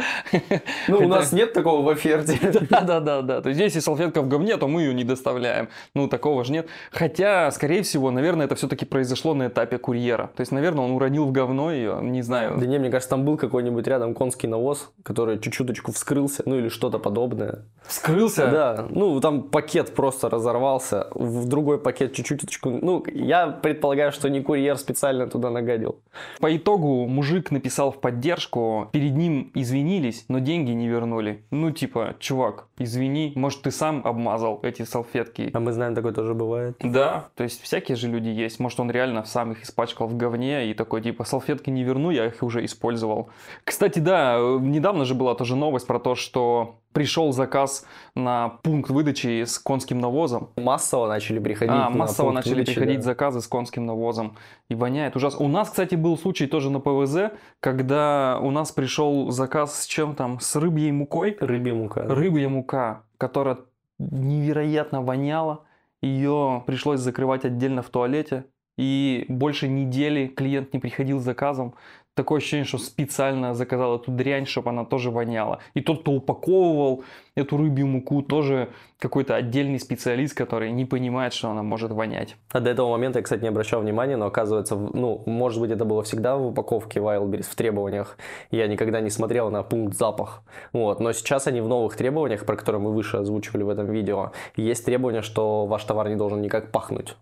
Ну, 0.88 1.00
у 1.00 1.08
нас 1.10 1.34
нет 1.34 1.52
такого 1.52 1.82
в 1.82 1.90
оферте. 1.90 2.40
Да, 2.70 2.82
да, 2.82 3.00
да, 3.02 3.22
да. 3.22 3.42
То 3.42 3.50
есть, 3.50 3.60
если 3.60 3.82
салфетка 3.82 4.22
в 4.22 4.30
говне, 4.30 4.56
то 4.56 4.70
мы 4.70 4.84
ее 4.84 4.94
не 4.94 5.04
доставляем. 5.04 5.68
Ну, 5.94 6.08
такого 6.08 6.46
же 6.46 6.54
нет. 6.54 6.68
Хотя, 6.92 7.52
скорее 7.52 7.84
всего, 7.84 8.12
наверное, 8.12 8.46
это 8.46 8.56
все-таки 8.56 8.86
произошло 8.86 9.34
на 9.34 9.48
этапе 9.48 9.78
курьера. 9.78 10.32
То 10.36 10.42
есть, 10.42 10.54
наверное, 10.54 10.86
он 10.86 10.92
уронил 10.92 11.26
в 11.26 11.34
говно 11.34 11.70
ее, 11.70 12.00
не 12.02 12.22
знаю. 12.22 12.58
Да 12.58 12.66
не, 12.66 12.80
мне 12.80 12.90
кажется, 12.90 13.10
там 13.10 13.26
был 13.26 13.36
какой-нибудь 13.36 13.86
рядом 13.86 14.14
конский 14.14 14.48
навоз, 14.48 14.90
который 15.04 15.40
чуть-чуточку 15.40 15.92
вскрылся, 15.92 16.44
ну 16.46 16.58
или 16.58 16.70
что-то 16.70 16.98
подобное. 16.98 17.66
Вскрылся? 17.86 18.48
Да, 18.48 18.88
ну 18.90 19.20
там 19.20 19.44
пакет 19.44 19.94
просто 19.94 20.30
разорвался, 20.30 21.08
в 21.14 21.46
другой 21.50 21.78
пакет 21.78 22.14
чуть-чуточку. 22.14 22.70
Ну, 22.70 23.04
я 23.14 23.48
предполагаю, 23.48 24.14
что 24.14 24.30
не 24.30 24.42
курьер 24.42 24.78
специально 24.78 25.28
туда 25.28 25.50
нагадил. 25.50 26.00
По 26.40 26.53
итогу 26.58 27.08
мужик 27.08 27.52
написал 27.52 27.92
в 27.92 28.00
поддержку, 28.00 28.90
перед 28.92 29.16
ним 29.16 29.52
извинились, 29.54 30.26
но 30.28 30.40
деньги 30.40 30.72
не 30.72 30.88
вернули. 30.88 31.44
Ну, 31.52 31.72
типа, 31.72 32.16
чувак, 32.20 32.68
извини, 32.78 33.34
может, 33.36 33.62
ты 33.62 33.72
сам 33.72 34.02
обмазал 34.06 34.60
эти 34.64 34.84
салфетки. 34.84 35.50
А 35.54 35.60
мы 35.60 35.72
знаем, 35.72 35.96
такое 35.96 36.14
тоже 36.14 36.34
бывает. 36.34 36.78
Да, 36.82 37.30
то 37.36 37.44
есть 37.44 37.62
всякие 37.62 37.96
же 37.96 38.08
люди 38.08 38.30
есть. 38.30 38.60
Может, 38.60 38.80
он 38.80 38.92
реально 38.92 39.24
сам 39.24 39.52
их 39.52 39.64
испачкал 39.64 40.08
в 40.08 40.18
говне 40.18 40.70
и 40.70 40.74
такой, 40.74 41.02
типа, 41.02 41.24
салфетки 41.24 41.70
не 41.70 41.84
верну, 41.84 42.12
я 42.12 42.28
их 42.28 42.44
уже 42.44 42.64
использовал. 42.66 43.30
Кстати, 43.64 44.00
да, 44.00 44.38
недавно 44.60 45.06
же 45.06 45.16
была 45.16 45.36
тоже 45.36 45.56
новость 45.56 45.88
про 45.88 46.00
то, 46.00 46.16
что 46.16 46.76
пришел 46.94 47.32
заказ 47.34 47.86
на 48.16 48.50
пункт 48.64 48.90
выдачи 48.90 49.44
с 49.44 49.60
конским 49.60 50.00
навозом. 50.00 50.50
Массово 50.56 51.08
начали 51.08 51.40
приходить. 51.40 51.74
А, 51.74 51.90
на 51.90 51.98
массово 51.98 52.32
начали 52.32 52.54
выдачи, 52.54 52.74
приходить 52.74 53.00
да. 53.00 53.04
заказы 53.04 53.42
с 53.42 53.48
конским 53.48 53.86
навозом. 53.86 54.38
И 54.70 54.76
воняет 54.76 55.16
ужасно. 55.16 55.46
У 55.46 55.48
нас, 55.48 55.70
кстати, 55.70 55.96
был 55.96 56.18
случай 56.18 56.48
тоже 56.48 56.70
на 56.70 56.80
ПВЗ, 56.80 57.32
когда 57.60 58.40
у 58.42 58.52
нас 58.52 58.72
пришел 58.72 59.32
заказ 59.32 59.84
с 59.84 59.86
чем 59.86 60.16
там? 60.16 60.40
С 60.40 60.56
рыбьей 60.56 60.92
мукой. 60.92 61.36
Рыбья 61.40 61.74
мука. 61.74 62.04
да. 62.04 62.16
Рыбья 62.16 62.50
мука, 62.50 63.04
которая 63.18 63.58
невероятно 64.00 65.02
воняла. 65.02 65.62
Ее 66.02 66.64
пришлось 66.68 67.00
закрывать 67.00 67.46
отдельно 67.46 67.82
в 67.82 67.90
туалете. 67.90 68.46
И 68.78 69.26
больше 69.30 69.68
недели 69.68 70.28
клиент 70.28 70.74
не 70.74 70.80
приходил 70.80 71.20
с 71.20 71.24
заказом. 71.24 71.76
Такое 72.16 72.38
ощущение, 72.38 72.66
что 72.66 72.78
специально 72.78 73.56
заказал 73.56 73.96
эту 73.96 74.12
дрянь, 74.12 74.46
чтобы 74.46 74.70
она 74.70 74.86
тоже 74.86 75.10
воняла. 75.10 75.60
И 75.74 75.82
тот, 75.82 76.02
кто 76.02 76.12
упаковывал 76.12 77.04
эту 77.34 77.58
рыбью 77.58 77.88
муку, 77.88 78.22
тоже 78.22 78.70
какой-то 79.00 79.36
отдельный 79.36 79.80
специалист, 79.80 80.36
который 80.36 80.72
не 80.72 80.86
понимает, 80.86 81.34
что 81.34 81.50
она 81.50 81.64
может 81.64 81.92
вонять. 81.92 82.36
А 82.52 82.60
до 82.60 82.70
этого 82.70 82.92
момента 82.92 83.18
я, 83.18 83.24
кстати, 83.24 83.42
не 83.42 83.48
обращал 83.48 83.82
внимания, 83.82 84.16
но 84.16 84.28
оказывается, 84.28 84.76
ну, 84.76 85.24
может 85.26 85.60
быть, 85.60 85.72
это 85.72 85.86
было 85.86 86.04
всегда 86.04 86.38
в 86.38 86.46
упаковке 86.48 87.00
Wildberries, 87.00 87.50
в 87.50 87.56
требованиях. 87.56 88.18
Я 88.52 88.68
никогда 88.68 89.02
не 89.02 89.10
смотрел 89.10 89.50
на 89.50 89.64
пункт 89.64 89.98
запах. 89.98 90.44
Вот. 90.72 91.00
Но 91.00 91.14
сейчас 91.14 91.48
они 91.48 91.62
в 91.62 91.68
новых 91.68 91.98
требованиях, 91.98 92.46
про 92.46 92.56
которые 92.56 92.80
мы 92.80 92.94
выше 92.94 93.18
озвучивали 93.18 93.64
в 93.64 93.70
этом 93.70 93.92
видео, 93.92 94.34
есть 94.56 94.86
требование, 94.86 95.24
что 95.24 95.66
ваш 95.66 95.84
товар 95.84 96.10
не 96.10 96.16
должен 96.16 96.42
никак 96.42 96.72
пахнуть. 96.72 97.16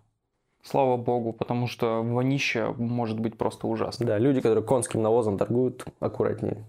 Слава 0.62 0.96
богу, 0.96 1.32
потому 1.32 1.66
что 1.66 2.02
вонище 2.02 2.72
может 2.78 3.18
быть 3.18 3.36
просто 3.36 3.66
ужасно. 3.66 4.06
Да, 4.06 4.18
люди, 4.18 4.40
которые 4.40 4.64
конским 4.64 5.02
навозом 5.02 5.36
торгуют, 5.36 5.84
аккуратнее. 5.98 6.64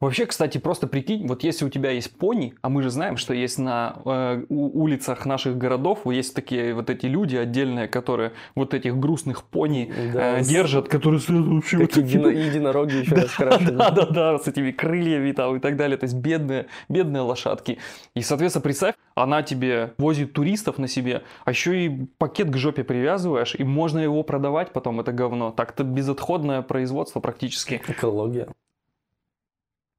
Вообще, 0.00 0.26
кстати, 0.26 0.58
просто 0.58 0.86
прикинь, 0.86 1.26
вот 1.26 1.42
если 1.42 1.64
у 1.64 1.68
тебя 1.68 1.90
есть 1.90 2.16
пони, 2.16 2.54
а 2.62 2.68
мы 2.68 2.82
же 2.84 2.90
знаем, 2.90 3.16
что 3.16 3.34
есть 3.34 3.58
на 3.58 3.96
э, 4.04 4.44
улицах 4.48 5.26
наших 5.26 5.58
городов, 5.58 6.00
вот 6.04 6.12
есть 6.12 6.34
такие 6.36 6.72
вот 6.72 6.88
эти 6.88 7.06
люди 7.06 7.34
отдельные, 7.34 7.88
которые 7.88 8.32
вот 8.54 8.74
этих 8.74 8.96
грустных 8.96 9.42
пони 9.42 9.92
Да, 10.14 10.38
э, 10.38 10.42
с- 10.44 10.48
держат, 10.48 10.88
которые 10.88 11.20
следуют 11.20 11.48
вообще 11.48 11.78
Как 11.78 11.86
вот 11.86 11.90
такие- 12.04 12.20
едино- 12.22 12.28
единороги 12.48 12.94
еще 12.96 13.16
раскрашены. 13.16 13.72
Да, 13.72 13.90
да, 13.90 14.06
да, 14.06 14.38
с 14.38 14.46
этими 14.46 14.70
крыльями 14.70 15.32
там 15.32 15.56
и 15.56 15.58
так 15.58 15.76
далее. 15.76 15.96
То 15.96 16.04
есть 16.04 16.14
бедные, 16.16 16.66
бедные 16.88 17.22
лошадки. 17.22 17.78
И, 18.14 18.22
соответственно, 18.22 18.62
представь, 18.62 18.94
она 19.16 19.42
тебе 19.42 19.94
возит 19.98 20.32
туристов 20.32 20.78
на 20.78 20.86
себе, 20.86 21.22
а 21.44 21.50
еще 21.50 21.86
и 21.86 22.06
пакет 22.18 22.50
к 22.50 22.56
жопе 22.56 22.84
привязываешь, 22.84 23.56
и 23.58 23.64
можно 23.64 23.98
его 23.98 24.22
продавать 24.22 24.72
потом, 24.72 25.00
это 25.00 25.10
говно. 25.10 25.50
Так-то 25.50 25.82
безотходное 25.82 26.62
производство 26.62 27.18
практически. 27.18 27.82
Экология. 27.88 28.46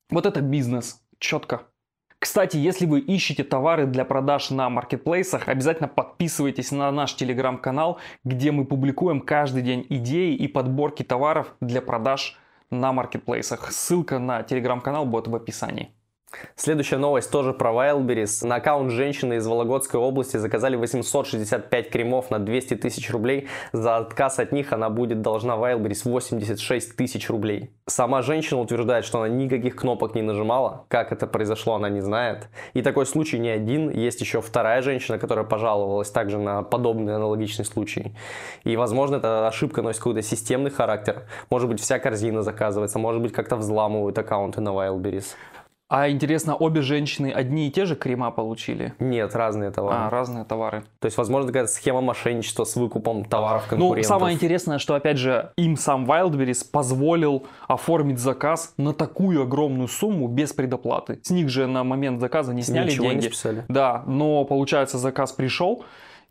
Вот 0.09 0.25
это 0.25 0.41
бизнес, 0.41 1.03
четко. 1.19 1.67
Кстати, 2.17 2.57
если 2.57 2.87
вы 2.87 2.99
ищете 2.99 3.43
товары 3.43 3.85
для 3.85 4.05
продаж 4.05 4.49
на 4.49 4.67
маркетплейсах, 4.69 5.47
обязательно 5.47 5.87
подписывайтесь 5.87 6.71
на 6.71 6.91
наш 6.91 7.15
телеграм-канал, 7.15 7.99
где 8.23 8.51
мы 8.51 8.65
публикуем 8.65 9.21
каждый 9.21 9.61
день 9.61 9.85
идеи 9.87 10.33
и 10.35 10.47
подборки 10.47 11.03
товаров 11.03 11.55
для 11.61 11.81
продаж 11.81 12.39
на 12.71 12.91
маркетплейсах. 12.91 13.71
Ссылка 13.71 14.17
на 14.17 14.41
телеграм-канал 14.41 15.05
будет 15.05 15.27
в 15.27 15.35
описании. 15.35 15.93
Следующая 16.55 16.97
новость 16.97 17.31
тоже 17.31 17.53
про 17.53 17.71
Wildberries. 17.71 18.45
На 18.45 18.55
аккаунт 18.55 18.91
женщины 18.91 19.35
из 19.35 19.47
Вологодской 19.47 19.99
области 19.99 20.37
заказали 20.37 20.75
865 20.75 21.89
кремов 21.89 22.29
на 22.29 22.39
200 22.39 22.75
тысяч 22.75 23.09
рублей. 23.09 23.47
За 23.71 23.97
отказ 23.97 24.39
от 24.39 24.51
них 24.51 24.71
она 24.73 24.89
будет 24.89 25.21
должна 25.21 25.55
Wildberries 25.55 26.01
86 26.03 26.95
тысяч 26.95 27.29
рублей. 27.29 27.71
Сама 27.87 28.21
женщина 28.21 28.59
утверждает, 28.59 29.05
что 29.05 29.19
она 29.19 29.29
никаких 29.29 29.75
кнопок 29.75 30.15
не 30.15 30.21
нажимала. 30.21 30.85
Как 30.89 31.11
это 31.11 31.27
произошло, 31.27 31.75
она 31.75 31.89
не 31.89 32.01
знает. 32.01 32.49
И 32.73 32.81
такой 32.81 33.05
случай 33.05 33.39
не 33.39 33.49
один. 33.49 33.89
Есть 33.89 34.21
еще 34.21 34.41
вторая 34.41 34.81
женщина, 34.81 35.17
которая 35.17 35.45
пожаловалась 35.45 36.11
также 36.11 36.37
на 36.37 36.61
подобный 36.61 37.15
аналогичный 37.15 37.65
случай. 37.65 38.15
И, 38.63 38.75
возможно, 38.75 39.15
эта 39.15 39.47
ошибка 39.47 39.81
носит 39.81 39.99
какой-то 39.99 40.21
системный 40.21 40.69
характер. 40.69 41.23
Может 41.49 41.69
быть, 41.69 41.79
вся 41.79 41.99
корзина 41.99 42.43
заказывается, 42.43 42.99
может 42.99 43.21
быть, 43.21 43.33
как-то 43.33 43.55
взламывают 43.55 44.17
аккаунты 44.17 44.61
на 44.61 44.69
Wildberries. 44.69 45.35
А 45.89 46.07
интересно, 46.07 46.55
обе 46.55 46.81
женщины 46.83 47.31
одни 47.31 47.67
и 47.67 47.71
те 47.71 47.87
же 47.87 47.95
крема 47.95 48.29
получили? 48.29 48.93
Нет, 48.99 49.35
разные 49.35 49.71
товары. 49.71 49.97
А, 49.97 50.09
разные 50.11 50.45
товары. 50.45 50.83
То 50.99 51.07
есть, 51.07 51.17
возможно, 51.17 51.47
какая-то 51.47 51.71
схема 51.71 51.99
мошенничества 52.01 52.63
с 52.63 52.75
выкупом 52.75 53.25
товаров 53.25 53.65
конкурентов. 53.67 53.97
Ну, 53.97 54.03
самое 54.03 54.35
интересное, 54.35 54.77
что, 54.77 54.93
опять 54.93 55.17
же, 55.17 55.51
им 55.57 55.77
сам 55.77 56.05
Wildberries 56.05 56.63
позволил 56.71 57.47
оформить 57.67 58.19
заказ 58.19 58.73
на 58.77 58.93
такую 58.93 59.41
огромную 59.41 59.87
сумму 59.87 60.27
без 60.27 60.53
предоплаты. 60.53 61.19
С 61.23 61.31
них 61.31 61.49
же 61.49 61.65
на 61.65 61.83
момент 61.83 62.19
заказа 62.19 62.53
не 62.53 62.61
сняли 62.61 62.91
Ничего 62.91 63.05
деньги. 63.05 63.23
не 63.23 63.29
списали. 63.29 63.65
Да, 63.67 64.03
но, 64.05 64.45
получается, 64.45 64.99
заказ 64.99 65.31
пришел, 65.31 65.83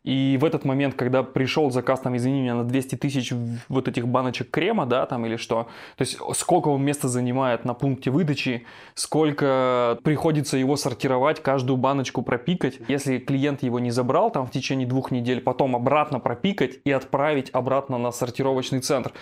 и 0.05 0.39
в 0.41 0.45
этот 0.45 0.65
момент, 0.65 0.95
когда 0.95 1.23
пришел 1.23 1.71
заказ, 1.71 2.01
там, 2.01 2.17
извини 2.17 2.41
меня, 2.41 2.55
на 2.55 2.65
200 2.65 2.97
тысяч 2.97 3.33
вот 3.69 3.89
этих 3.89 4.09
баночек 4.09 4.51
крема, 4.51 4.87
да, 4.87 5.07
там, 5.07 5.27
или 5.27 5.37
что, 5.37 5.69
то 5.97 6.03
есть 6.03 6.19
сколько 6.35 6.69
он 6.69 6.83
места 6.83 7.09
занимает 7.09 7.65
на 7.65 7.75
пункте 7.75 8.11
выдачи, 8.11 8.65
сколько 8.95 9.99
приходится 10.05 10.57
его 10.57 10.77
сортировать, 10.77 11.43
каждую 11.43 11.77
баночку 11.77 12.23
пропикать. 12.23 12.79
Если 12.89 13.19
клиент 13.19 13.63
его 13.63 13.79
не 13.79 13.91
забрал 13.91 14.31
там 14.31 14.47
в 14.47 14.51
течение 14.51 14.87
двух 14.87 15.11
недель, 15.11 15.41
потом 15.41 15.77
обратно 15.77 16.21
пропикать 16.21 16.79
и 16.85 16.91
отправить 16.91 17.51
обратно 17.53 17.99
на 17.99 18.11
сортировочный 18.13 18.81
центр 18.81 19.13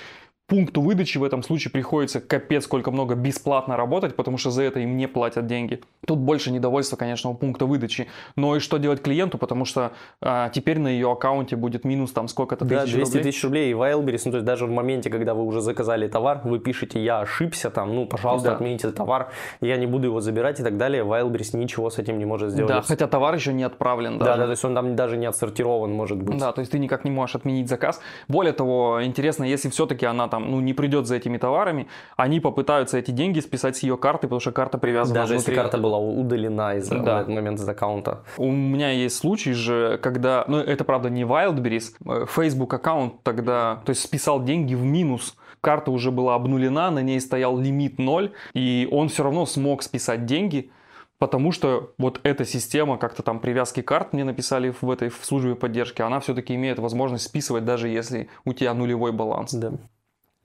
пункту 0.47 0.81
выдачи 0.81 1.19
в 1.19 1.25
этом 1.25 1.43
случае 1.43 1.73
приходится 1.73 2.21
капец 2.21 2.65
сколько 2.65 2.91
много 2.91 3.15
бесплатно 3.17 3.77
работать, 3.77 4.15
потому 4.15 4.39
что 4.39 4.51
за 4.51 4.63
это 4.63 4.79
им 4.81 4.97
не 4.97 5.09
платят 5.09 5.47
деньги. 5.47 5.81
Тут 6.07 6.21
больше 6.21 6.53
недовольства, 6.53 6.97
конечно, 6.97 7.31
у 7.31 7.35
пункта 7.35 7.67
выдачи. 7.67 8.07
Но 8.37 8.55
и 8.55 8.61
что 8.61 8.77
делать 8.79 9.03
клиенту, 9.03 9.39
потому 9.39 9.65
что 9.65 9.91
а, 10.21 10.49
теперь 10.51 10.79
на 10.79 10.87
ее 10.89 11.11
аккаунте 11.11 11.57
будет 11.57 11.85
минус 11.85 12.13
там 12.13 12.29
сколько-то 12.29 12.65
Да, 12.65 12.83
тысяч 12.83 12.95
200 12.95 13.09
рублей. 13.17 13.23
тысяч 13.33 13.45
рублей 13.45 13.71
и 13.71 13.75
Wildberries, 13.75 14.23
ну 14.27 14.31
то 14.31 14.37
есть 14.37 14.47
даже 14.47 14.67
в 14.67 14.71
моменте, 14.71 15.11
когда 15.11 15.35
вы 15.35 15.45
уже 15.45 15.61
заказали 15.61 16.07
товар, 16.07 16.43
вы 16.45 16.61
пишете 16.61 17.03
«я 17.03 17.21
ошибся», 17.21 17.71
там, 17.71 17.95
ну, 17.95 18.07
пожалуйста, 18.07 18.51
Да. 18.51 18.55
отмените 18.55 18.91
товар, 18.93 19.31
я 19.61 19.77
не 19.77 19.87
буду 19.87 20.07
его 20.07 20.21
забирать 20.21 20.61
и 20.61 20.63
так 20.63 20.77
далее, 20.77 21.03
Wildberries 21.05 21.57
ничего 21.57 21.91
с 21.91 21.99
этим 21.99 22.19
не 22.19 22.25
может 22.25 22.51
сделать. 22.53 22.69
Да, 22.73 22.83
хотя 22.83 23.09
товар 23.09 23.35
еще 23.35 23.53
не 23.53 23.65
отправлен 23.65 24.19
да, 24.19 24.25
даже. 24.27 24.39
да, 24.39 24.45
то 24.45 24.51
есть 24.53 24.65
он 24.65 24.75
там 24.75 24.95
даже 24.95 25.17
не 25.17 25.27
отсортирован, 25.27 25.93
может 25.93 26.19
быть. 26.23 26.39
Да, 26.39 26.53
то 26.53 26.61
есть 26.61 26.71
ты 26.71 26.79
никак 26.79 27.05
не 27.05 27.11
можешь 27.11 27.35
отменить 27.35 27.69
заказ. 27.69 28.01
Более 28.29 28.53
того, 28.53 29.01
интересно, 29.03 29.43
если 29.43 29.71
все-таки 29.71 30.07
она 30.07 30.29
там, 30.29 30.36
ну, 30.39 30.61
не 30.61 30.75
придет 30.75 31.07
за 31.07 31.17
этими 31.17 31.39
товарами, 31.39 31.87
они 32.17 32.41
попытаются 32.41 32.99
эти 32.99 33.11
деньги 33.11 33.41
списать 33.41 33.77
с 33.77 33.83
ее 33.83 33.97
карты, 33.97 34.23
потому 34.29 34.41
что 34.41 34.53
карта 34.53 34.79
привязана 34.79 35.21
Даже 35.21 35.35
если 35.35 35.51
внутри. 35.51 35.55
карта 35.63 35.79
была 35.79 35.99
удалена 35.99 36.75
из 36.77 36.89
Да. 36.89 37.21
этот 37.23 37.29
момент 37.29 37.59
из 37.59 37.69
аккаунта. 37.69 38.23
У 38.37 38.51
меня 38.51 38.91
есть 38.91 39.17
случай 39.17 39.53
же, 39.53 39.99
когда, 40.03 40.45
ну 40.49 40.59
это 40.59 40.85
правда 40.85 41.11
не 41.11 41.23
Wildberries, 41.23 41.95
э, 42.05 42.27
Facebook 42.27 42.73
аккаунт 42.75 43.23
тогда, 43.23 43.81
то 43.85 43.91
есть 43.91 44.03
списал 44.03 44.43
деньги 44.43 44.75
в 44.75 44.83
минус, 44.85 45.37
карта 45.61 45.91
уже 45.91 46.11
была 46.11 46.35
обнулена, 46.35 46.91
на 46.91 47.01
ней 47.03 47.21
стоял 47.21 47.59
лимит 47.59 47.99
0, 47.99 48.33
и 48.55 48.89
он 48.91 49.09
все 49.09 49.23
равно 49.25 49.47
смог 49.47 49.83
списать 49.83 50.25
деньги, 50.27 50.71
потому 51.19 51.51
что 51.51 51.93
вот 51.99 52.21
эта 52.25 52.45
система 52.45 52.99
как-то 52.99 53.23
там 53.23 53.41
привязки 53.41 53.81
карт 53.81 54.13
мне 54.13 54.23
написали 54.23 54.73
в 54.81 54.89
этой 54.91 55.09
в 55.09 55.25
службе 55.25 55.55
поддержки, 55.55 56.03
она 56.03 56.21
все-таки 56.21 56.55
имеет 56.55 56.79
возможность 56.79 57.25
списывать 57.25 57.65
даже 57.65 57.89
если 57.89 58.29
у 58.45 58.53
тебя 58.53 58.75
нулевой 58.75 59.13
баланс. 59.13 59.55
Да. 59.55 59.73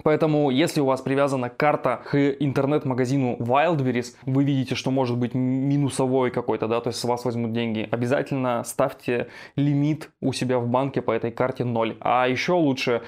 Поэтому, 0.04 0.50
если 0.50 0.82
у 0.82 0.86
вас 0.86 1.02
привязана 1.02 1.50
карта 1.50 2.02
к 2.06 2.18
интернет-магазину 2.18 3.38
Wildberries, 3.40 4.16
вы 4.26 4.44
видите, 4.44 4.76
что 4.76 4.92
может 4.92 5.18
быть 5.18 5.34
минусовой 5.34 6.32
какой-то, 6.32 6.68
да, 6.68 6.82
то 6.82 6.90
есть 6.90 7.00
с 7.00 7.04
вас 7.04 7.26
возьмут 7.26 7.54
деньги, 7.54 7.88
обязательно 7.92 8.64
ставьте 8.64 9.28
лимит 9.56 10.10
у 10.22 10.34
себя 10.34 10.60
в 10.60 10.68
банке 10.68 11.02
по 11.02 11.12
этой 11.12 11.32
карте 11.32 11.64
0. 11.64 11.98
А 12.00 12.28
еще 12.28 12.54
лучше 12.54 13.02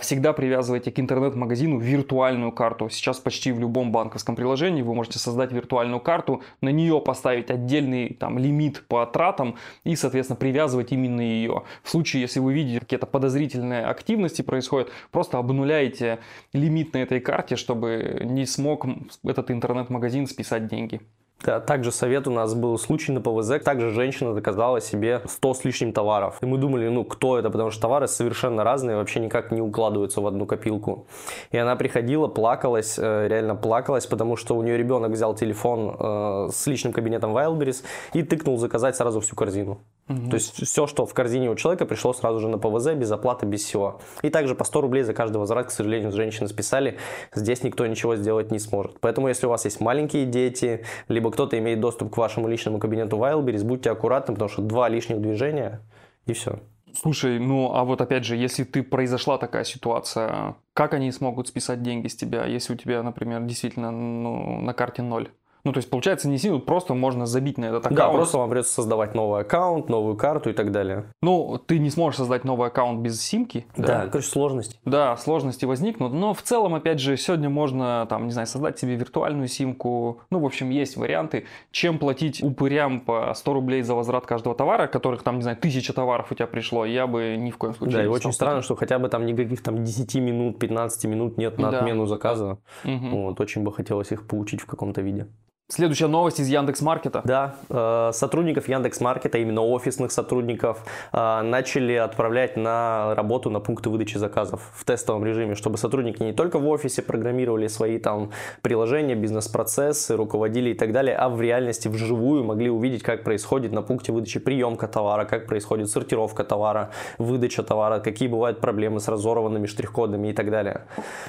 всегда 0.00 0.32
привязывайте 0.32 0.92
к 0.92 1.00
интернет-магазину 1.00 1.78
виртуальную 1.78 2.52
карту. 2.52 2.88
Сейчас 2.88 3.18
почти 3.18 3.50
в 3.50 3.58
любом 3.58 3.90
банковском 3.90 4.36
приложении 4.36 4.82
вы 4.82 4.94
можете 4.94 5.18
создать 5.18 5.50
виртуальную 5.52 6.00
карту, 6.00 6.42
на 6.60 6.68
нее 6.68 7.00
поставить 7.00 7.50
отдельный 7.50 8.14
там 8.14 8.38
лимит 8.38 8.86
по 8.86 9.04
тратам 9.04 9.56
и, 9.82 9.96
соответственно, 9.96 10.36
привязывать 10.36 10.92
именно 10.92 11.20
ее. 11.20 11.64
В 11.82 11.90
случае, 11.90 12.22
если 12.22 12.38
вы 12.38 12.54
видите 12.54 12.80
какие-то 12.80 13.06
подозрительные 13.06 13.84
активности 13.84 14.42
происходят, 14.42 14.90
просто 15.10 15.38
обнуляете 15.38 16.20
лимит 16.52 16.94
на 16.94 16.98
этой 16.98 17.20
карте, 17.20 17.56
чтобы 17.56 18.20
не 18.24 18.46
смог 18.46 18.86
этот 19.24 19.50
интернет-магазин 19.50 20.26
списать 20.26 20.68
деньги. 20.68 21.00
Также 21.44 21.92
совет 21.92 22.26
у 22.26 22.30
нас 22.30 22.54
был 22.54 22.78
случай 22.78 23.12
на 23.12 23.20
ПВЗ. 23.20 23.62
Также 23.62 23.90
женщина 23.90 24.32
заказала 24.32 24.80
себе 24.80 25.22
100 25.26 25.54
с 25.54 25.64
лишним 25.64 25.92
товаров. 25.92 26.38
И 26.40 26.46
мы 26.46 26.58
думали, 26.58 26.88
ну 26.88 27.04
кто 27.04 27.38
это, 27.38 27.50
потому 27.50 27.70
что 27.70 27.82
товары 27.82 28.08
совершенно 28.08 28.64
разные, 28.64 28.96
вообще 28.96 29.20
никак 29.20 29.50
не 29.52 29.60
укладываются 29.60 30.20
в 30.20 30.26
одну 30.26 30.46
копилку. 30.46 31.06
И 31.50 31.58
она 31.58 31.76
приходила, 31.76 32.28
плакалась, 32.28 32.98
э, 32.98 33.28
реально 33.28 33.54
плакалась, 33.54 34.06
потому 34.06 34.36
что 34.36 34.56
у 34.56 34.62
нее 34.62 34.76
ребенок 34.76 35.12
взял 35.12 35.34
телефон 35.34 35.96
э, 35.98 36.48
с 36.52 36.66
личным 36.66 36.92
кабинетом 36.92 37.36
Wildberries 37.36 37.84
и 38.12 38.22
тыкнул 38.22 38.58
заказать 38.58 38.96
сразу 38.96 39.20
всю 39.20 39.36
корзину. 39.36 39.78
То 40.06 40.34
есть 40.34 40.66
все, 40.66 40.86
что 40.86 41.06
в 41.06 41.14
корзине 41.14 41.50
у 41.50 41.54
человека, 41.54 41.86
пришло 41.86 42.12
сразу 42.12 42.38
же 42.38 42.48
на 42.48 42.58
ПВЗ, 42.58 42.92
без 42.92 43.10
оплаты, 43.10 43.46
без 43.46 43.64
всего. 43.64 44.00
И 44.20 44.28
также 44.28 44.54
по 44.54 44.64
100 44.64 44.82
рублей 44.82 45.02
за 45.02 45.14
каждый 45.14 45.38
возврат, 45.38 45.68
к 45.68 45.70
сожалению, 45.70 46.12
с 46.12 46.14
женщины 46.14 46.46
списали. 46.46 46.98
Здесь 47.34 47.62
никто 47.62 47.86
ничего 47.86 48.14
сделать 48.14 48.50
не 48.50 48.58
сможет. 48.58 49.00
Поэтому, 49.00 49.28
если 49.28 49.46
у 49.46 49.48
вас 49.48 49.64
есть 49.64 49.80
маленькие 49.80 50.26
дети, 50.26 50.84
либо 51.08 51.30
кто-то 51.34 51.58
имеет 51.58 51.80
доступ 51.80 52.14
к 52.14 52.16
вашему 52.16 52.48
личному 52.48 52.78
кабинету 52.78 53.18
Wildberries, 53.18 53.64
будьте 53.64 53.90
аккуратны, 53.90 54.34
потому 54.34 54.48
что 54.48 54.62
два 54.62 54.88
лишних 54.88 55.20
движения 55.20 55.80
и 56.26 56.32
все. 56.32 56.60
Слушай, 56.94 57.40
ну 57.40 57.74
а 57.74 57.84
вот 57.84 58.00
опять 58.00 58.24
же, 58.24 58.36
если 58.36 58.62
ты 58.62 58.82
произошла 58.82 59.36
такая 59.36 59.64
ситуация, 59.64 60.54
как 60.74 60.94
они 60.94 61.10
смогут 61.10 61.48
списать 61.48 61.82
деньги 61.82 62.06
с 62.06 62.14
тебя, 62.14 62.46
если 62.46 62.74
у 62.74 62.76
тебя, 62.76 63.02
например, 63.02 63.42
действительно 63.42 63.90
ну, 63.90 64.60
на 64.60 64.72
карте 64.72 65.02
ноль? 65.02 65.28
Ну, 65.64 65.72
то 65.72 65.78
есть, 65.78 65.88
получается, 65.88 66.28
не 66.28 66.36
сильно, 66.36 66.58
просто 66.58 66.92
можно 66.92 67.24
забить 67.24 67.56
на 67.56 67.64
этот 67.64 67.86
аккаунт. 67.86 67.96
Да, 67.96 68.10
просто 68.10 68.36
вам 68.36 68.50
придется 68.50 68.74
создавать 68.74 69.14
новый 69.14 69.40
аккаунт, 69.40 69.88
новую 69.88 70.14
карту 70.16 70.50
и 70.50 70.52
так 70.52 70.70
далее. 70.72 71.06
Ну, 71.22 71.58
ты 71.64 71.78
не 71.78 71.88
сможешь 71.88 72.18
создать 72.18 72.44
новый 72.44 72.68
аккаунт 72.68 73.00
без 73.00 73.20
симки. 73.22 73.66
Да, 73.76 74.06
короче, 74.08 74.28
сложности. 74.28 74.78
Да, 74.84 75.16
сложности 75.16 75.64
возникнут, 75.64 76.12
но 76.12 76.34
в 76.34 76.42
целом, 76.42 76.74
опять 76.74 77.00
же, 77.00 77.16
сегодня 77.16 77.48
можно, 77.48 78.06
там, 78.10 78.26
не 78.26 78.32
знаю, 78.32 78.46
создать 78.46 78.78
себе 78.78 78.96
виртуальную 78.96 79.48
симку. 79.48 80.20
Ну, 80.30 80.38
в 80.40 80.44
общем, 80.44 80.68
есть 80.68 80.98
варианты, 80.98 81.46
чем 81.70 81.98
платить 81.98 82.42
упырям 82.42 83.00
по 83.00 83.32
100 83.34 83.52
рублей 83.54 83.80
за 83.80 83.94
возврат 83.94 84.26
каждого 84.26 84.54
товара, 84.54 84.86
которых 84.86 85.22
там, 85.22 85.36
не 85.36 85.42
знаю, 85.42 85.56
тысяча 85.56 85.94
товаров 85.94 86.30
у 86.30 86.34
тебя 86.34 86.46
пришло, 86.46 86.84
я 86.84 87.06
бы 87.06 87.36
ни 87.38 87.50
в 87.50 87.56
коем 87.56 87.74
случае 87.74 87.96
Да, 87.96 88.02
и 88.02 88.06
не 88.06 88.10
очень 88.10 88.32
стал 88.32 88.48
странно, 88.48 88.62
что 88.62 88.76
хотя 88.76 88.98
бы 88.98 89.08
там 89.08 89.24
никаких 89.24 89.62
там 89.62 89.82
10 89.82 90.14
минут, 90.16 90.58
15 90.58 91.06
минут 91.06 91.38
нет 91.38 91.58
на 91.58 91.70
Да. 91.70 91.78
отмену 91.78 92.04
заказа. 92.04 92.58
Мгм. 92.84 93.10
Вот, 93.10 93.40
очень 93.40 93.62
бы 93.62 93.72
хотелось 93.72 94.12
их 94.12 94.26
получить 94.26 94.60
в 94.60 94.66
каком-то 94.66 95.00
виде. 95.00 95.26
Следующая 95.70 96.08
новость 96.08 96.40
из 96.40 96.48
Яндекс 96.48 96.82
Маркета. 96.82 97.22
Да, 97.24 97.56
э, 97.70 98.10
сотрудников 98.12 98.68
Яндекс 98.68 99.00
Маркета, 99.00 99.38
именно 99.38 99.62
офисных 99.62 100.12
сотрудников, 100.12 100.84
э, 101.10 101.40
начали 101.40 101.94
отправлять 101.94 102.58
на 102.58 103.14
работу 103.14 103.48
на 103.48 103.60
пункты 103.60 103.88
выдачи 103.88 104.18
заказов 104.18 104.60
в 104.74 104.84
тестовом 104.84 105.24
режиме, 105.24 105.54
чтобы 105.54 105.78
сотрудники 105.78 106.22
не 106.22 106.34
только 106.34 106.58
в 106.58 106.68
офисе 106.68 107.00
программировали 107.00 107.68
свои 107.68 107.98
там 107.98 108.30
приложения, 108.60 109.14
бизнес-процессы, 109.14 110.14
руководили 110.16 110.68
и 110.68 110.74
так 110.74 110.92
далее, 110.92 111.16
а 111.16 111.30
в 111.30 111.40
реальности 111.40 111.88
вживую 111.88 112.44
могли 112.44 112.68
увидеть, 112.68 113.02
как 113.02 113.24
происходит 113.24 113.72
на 113.72 113.80
пункте 113.80 114.12
выдачи 114.12 114.40
приемка 114.40 114.86
товара, 114.86 115.24
как 115.24 115.46
происходит 115.46 115.88
сортировка 115.88 116.44
товара, 116.44 116.90
выдача 117.16 117.62
товара, 117.62 118.00
какие 118.00 118.28
бывают 118.28 118.60
проблемы 118.60 119.00
с 119.00 119.08
разорванными 119.08 119.64
штрих-кодами 119.64 120.28
и 120.28 120.32
так 120.34 120.50
далее. 120.50 120.82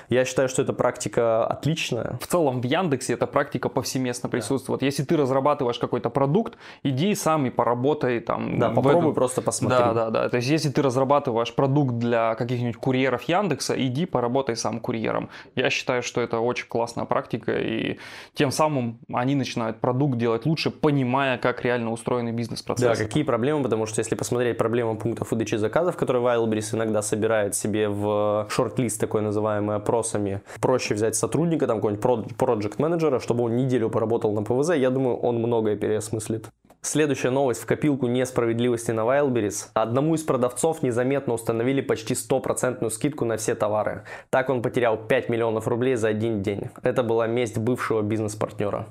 Я 0.10 0.26
считаю, 0.26 0.50
что 0.50 0.62
эта 0.62 0.74
практика 0.74 1.48
отличная. 1.48 2.18
В 2.20 2.28
целом 2.28 2.60
в 2.60 2.66
Яндексе 2.66 3.14
эта 3.14 3.28
практика 3.28 3.70
повсеместно 3.70 4.25
присутствует. 4.30 4.82
Если 4.82 5.04
ты 5.04 5.18
разрабатываешь 5.18 5.80
какой-то 5.80 6.10
продукт, 6.10 6.58
иди 6.84 7.14
сам 7.16 7.46
и 7.46 7.50
поработай 7.50 8.20
там. 8.20 8.60
Да, 8.60 8.70
попробуй 8.70 9.02
этом. 9.02 9.14
просто 9.14 9.42
посмотри. 9.42 9.78
Да, 9.78 9.94
да, 9.94 10.10
да. 10.10 10.30
То 10.30 10.38
есть, 10.38 10.50
если 10.50 10.70
ты 10.70 10.82
разрабатываешь 10.82 11.54
продукт 11.54 11.96
для 11.96 12.36
каких-нибудь 12.36 12.78
курьеров 12.78 13.24
Яндекса, 13.24 13.76
иди 13.78 14.06
поработай 14.06 14.56
сам 14.56 14.80
курьером. 14.80 15.30
Я 15.56 15.70
считаю, 15.70 16.02
что 16.04 16.22
это 16.22 16.40
очень 16.40 16.68
классная 16.68 17.06
практика, 17.06 17.54
и 17.54 17.98
тем 18.34 18.52
самым 18.52 19.00
они 19.14 19.36
начинают 19.36 19.80
продукт 19.80 20.18
делать 20.18 20.46
лучше, 20.46 20.72
понимая, 20.72 21.38
как 21.38 21.64
реально 21.64 21.92
устроены 21.92 22.32
Да, 22.32 22.38
бизнес-процессы. 22.38 23.04
какие 23.04 23.24
проблемы, 23.24 23.64
потому 23.64 23.86
что 23.86 24.00
если 24.00 24.16
посмотреть 24.16 24.58
проблемы 24.58 24.96
пунктов 24.98 25.32
выдачи 25.32 25.56
заказов, 25.56 25.98
которые 25.98 26.24
Wildberries 26.24 26.76
иногда 26.76 27.02
собирает 27.02 27.56
себе 27.56 27.90
в 27.90 28.48
шорт-лист 28.50 29.00
такой 29.00 29.22
называемый 29.22 29.76
опросами, 29.76 30.42
проще 30.60 30.94
взять 30.94 31.16
сотрудника, 31.16 31.68
там 31.68 31.78
какого-нибудь 31.78 32.36
project 32.38 32.76
менеджера, 32.78 33.20
чтобы 33.20 33.44
он 33.46 33.56
неделю 33.56 33.90
поработал 33.90 34.15
работал 34.16 34.32
на 34.32 34.44
ПВЗ, 34.44 34.76
я 34.76 34.90
думаю, 34.90 35.18
он 35.18 35.38
многое 35.38 35.76
переосмыслит. 35.76 36.50
Следующая 36.82 37.32
новость 37.32 37.62
в 37.62 37.66
копилку 37.66 38.08
несправедливости 38.08 38.92
на 38.92 39.02
Wildberries. 39.02 39.70
Одному 39.74 40.14
из 40.14 40.24
продавцов 40.24 40.84
незаметно 40.84 41.34
установили 41.34 41.82
почти 41.82 42.16
стопроцентную 42.16 42.92
скидку 42.92 43.26
на 43.26 43.38
все 43.38 43.56
товары. 43.56 44.04
Так 44.30 44.50
он 44.50 44.62
потерял 44.62 44.98
5 44.98 45.30
миллионов 45.30 45.68
рублей 45.68 45.96
за 45.96 46.10
один 46.10 46.44
день. 46.44 46.70
Это 46.84 47.02
была 47.04 47.28
месть 47.28 47.58
бывшего 47.58 48.04
бизнес-партнера. 48.04 48.88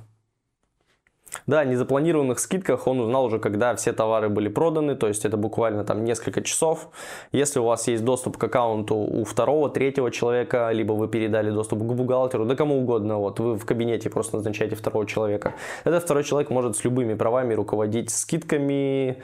Да, 1.47 1.61
о 1.61 1.64
незапланированных 1.64 2.38
скидках 2.38 2.87
он 2.87 3.01
узнал 3.01 3.25
уже, 3.25 3.38
когда 3.38 3.75
все 3.75 3.92
товары 3.92 4.29
были 4.29 4.49
проданы, 4.49 4.94
то 4.94 5.09
есть 5.09 5.25
это 5.25 5.37
буквально 5.37 5.85
там 5.85 6.05
несколько 6.05 6.42
часов. 6.42 6.88
Если 7.33 7.59
у 7.59 7.64
вас 7.64 7.88
есть 7.88 8.05
доступ 8.05 8.37
к 8.37 8.44
аккаунту 8.44 8.97
у 8.97 9.25
второго, 9.25 9.68
третьего 9.68 10.11
человека, 10.11 10.70
либо 10.73 10.92
вы 10.92 11.09
передали 11.09 11.51
доступ 11.51 11.81
к 11.81 11.92
бухгалтеру, 11.92 12.44
да 12.44 12.57
кому 12.57 12.79
угодно, 12.79 13.18
вот 13.18 13.40
вы 13.40 13.57
в 13.57 13.64
кабинете 13.64 14.11
просто 14.11 14.37
назначаете 14.37 14.77
второго 14.77 15.07
человека. 15.07 15.55
Этот 15.85 16.05
второй 16.05 16.25
человек 16.25 16.51
может 16.51 16.77
с 16.77 16.85
любыми 16.85 17.14
правами 17.14 17.55
руководить 17.55 18.11
скидками, 18.11 19.23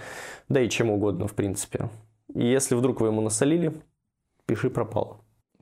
да 0.49 0.61
и 0.61 0.69
чем 0.69 0.91
угодно 0.91 1.27
в 1.27 1.35
принципе. 1.35 1.89
И 2.35 2.47
если 2.47 2.75
вдруг 2.75 3.01
вы 3.01 3.09
ему 3.09 3.21
насолили, 3.21 3.73
пиши 4.47 4.71
пропало. 4.71 5.19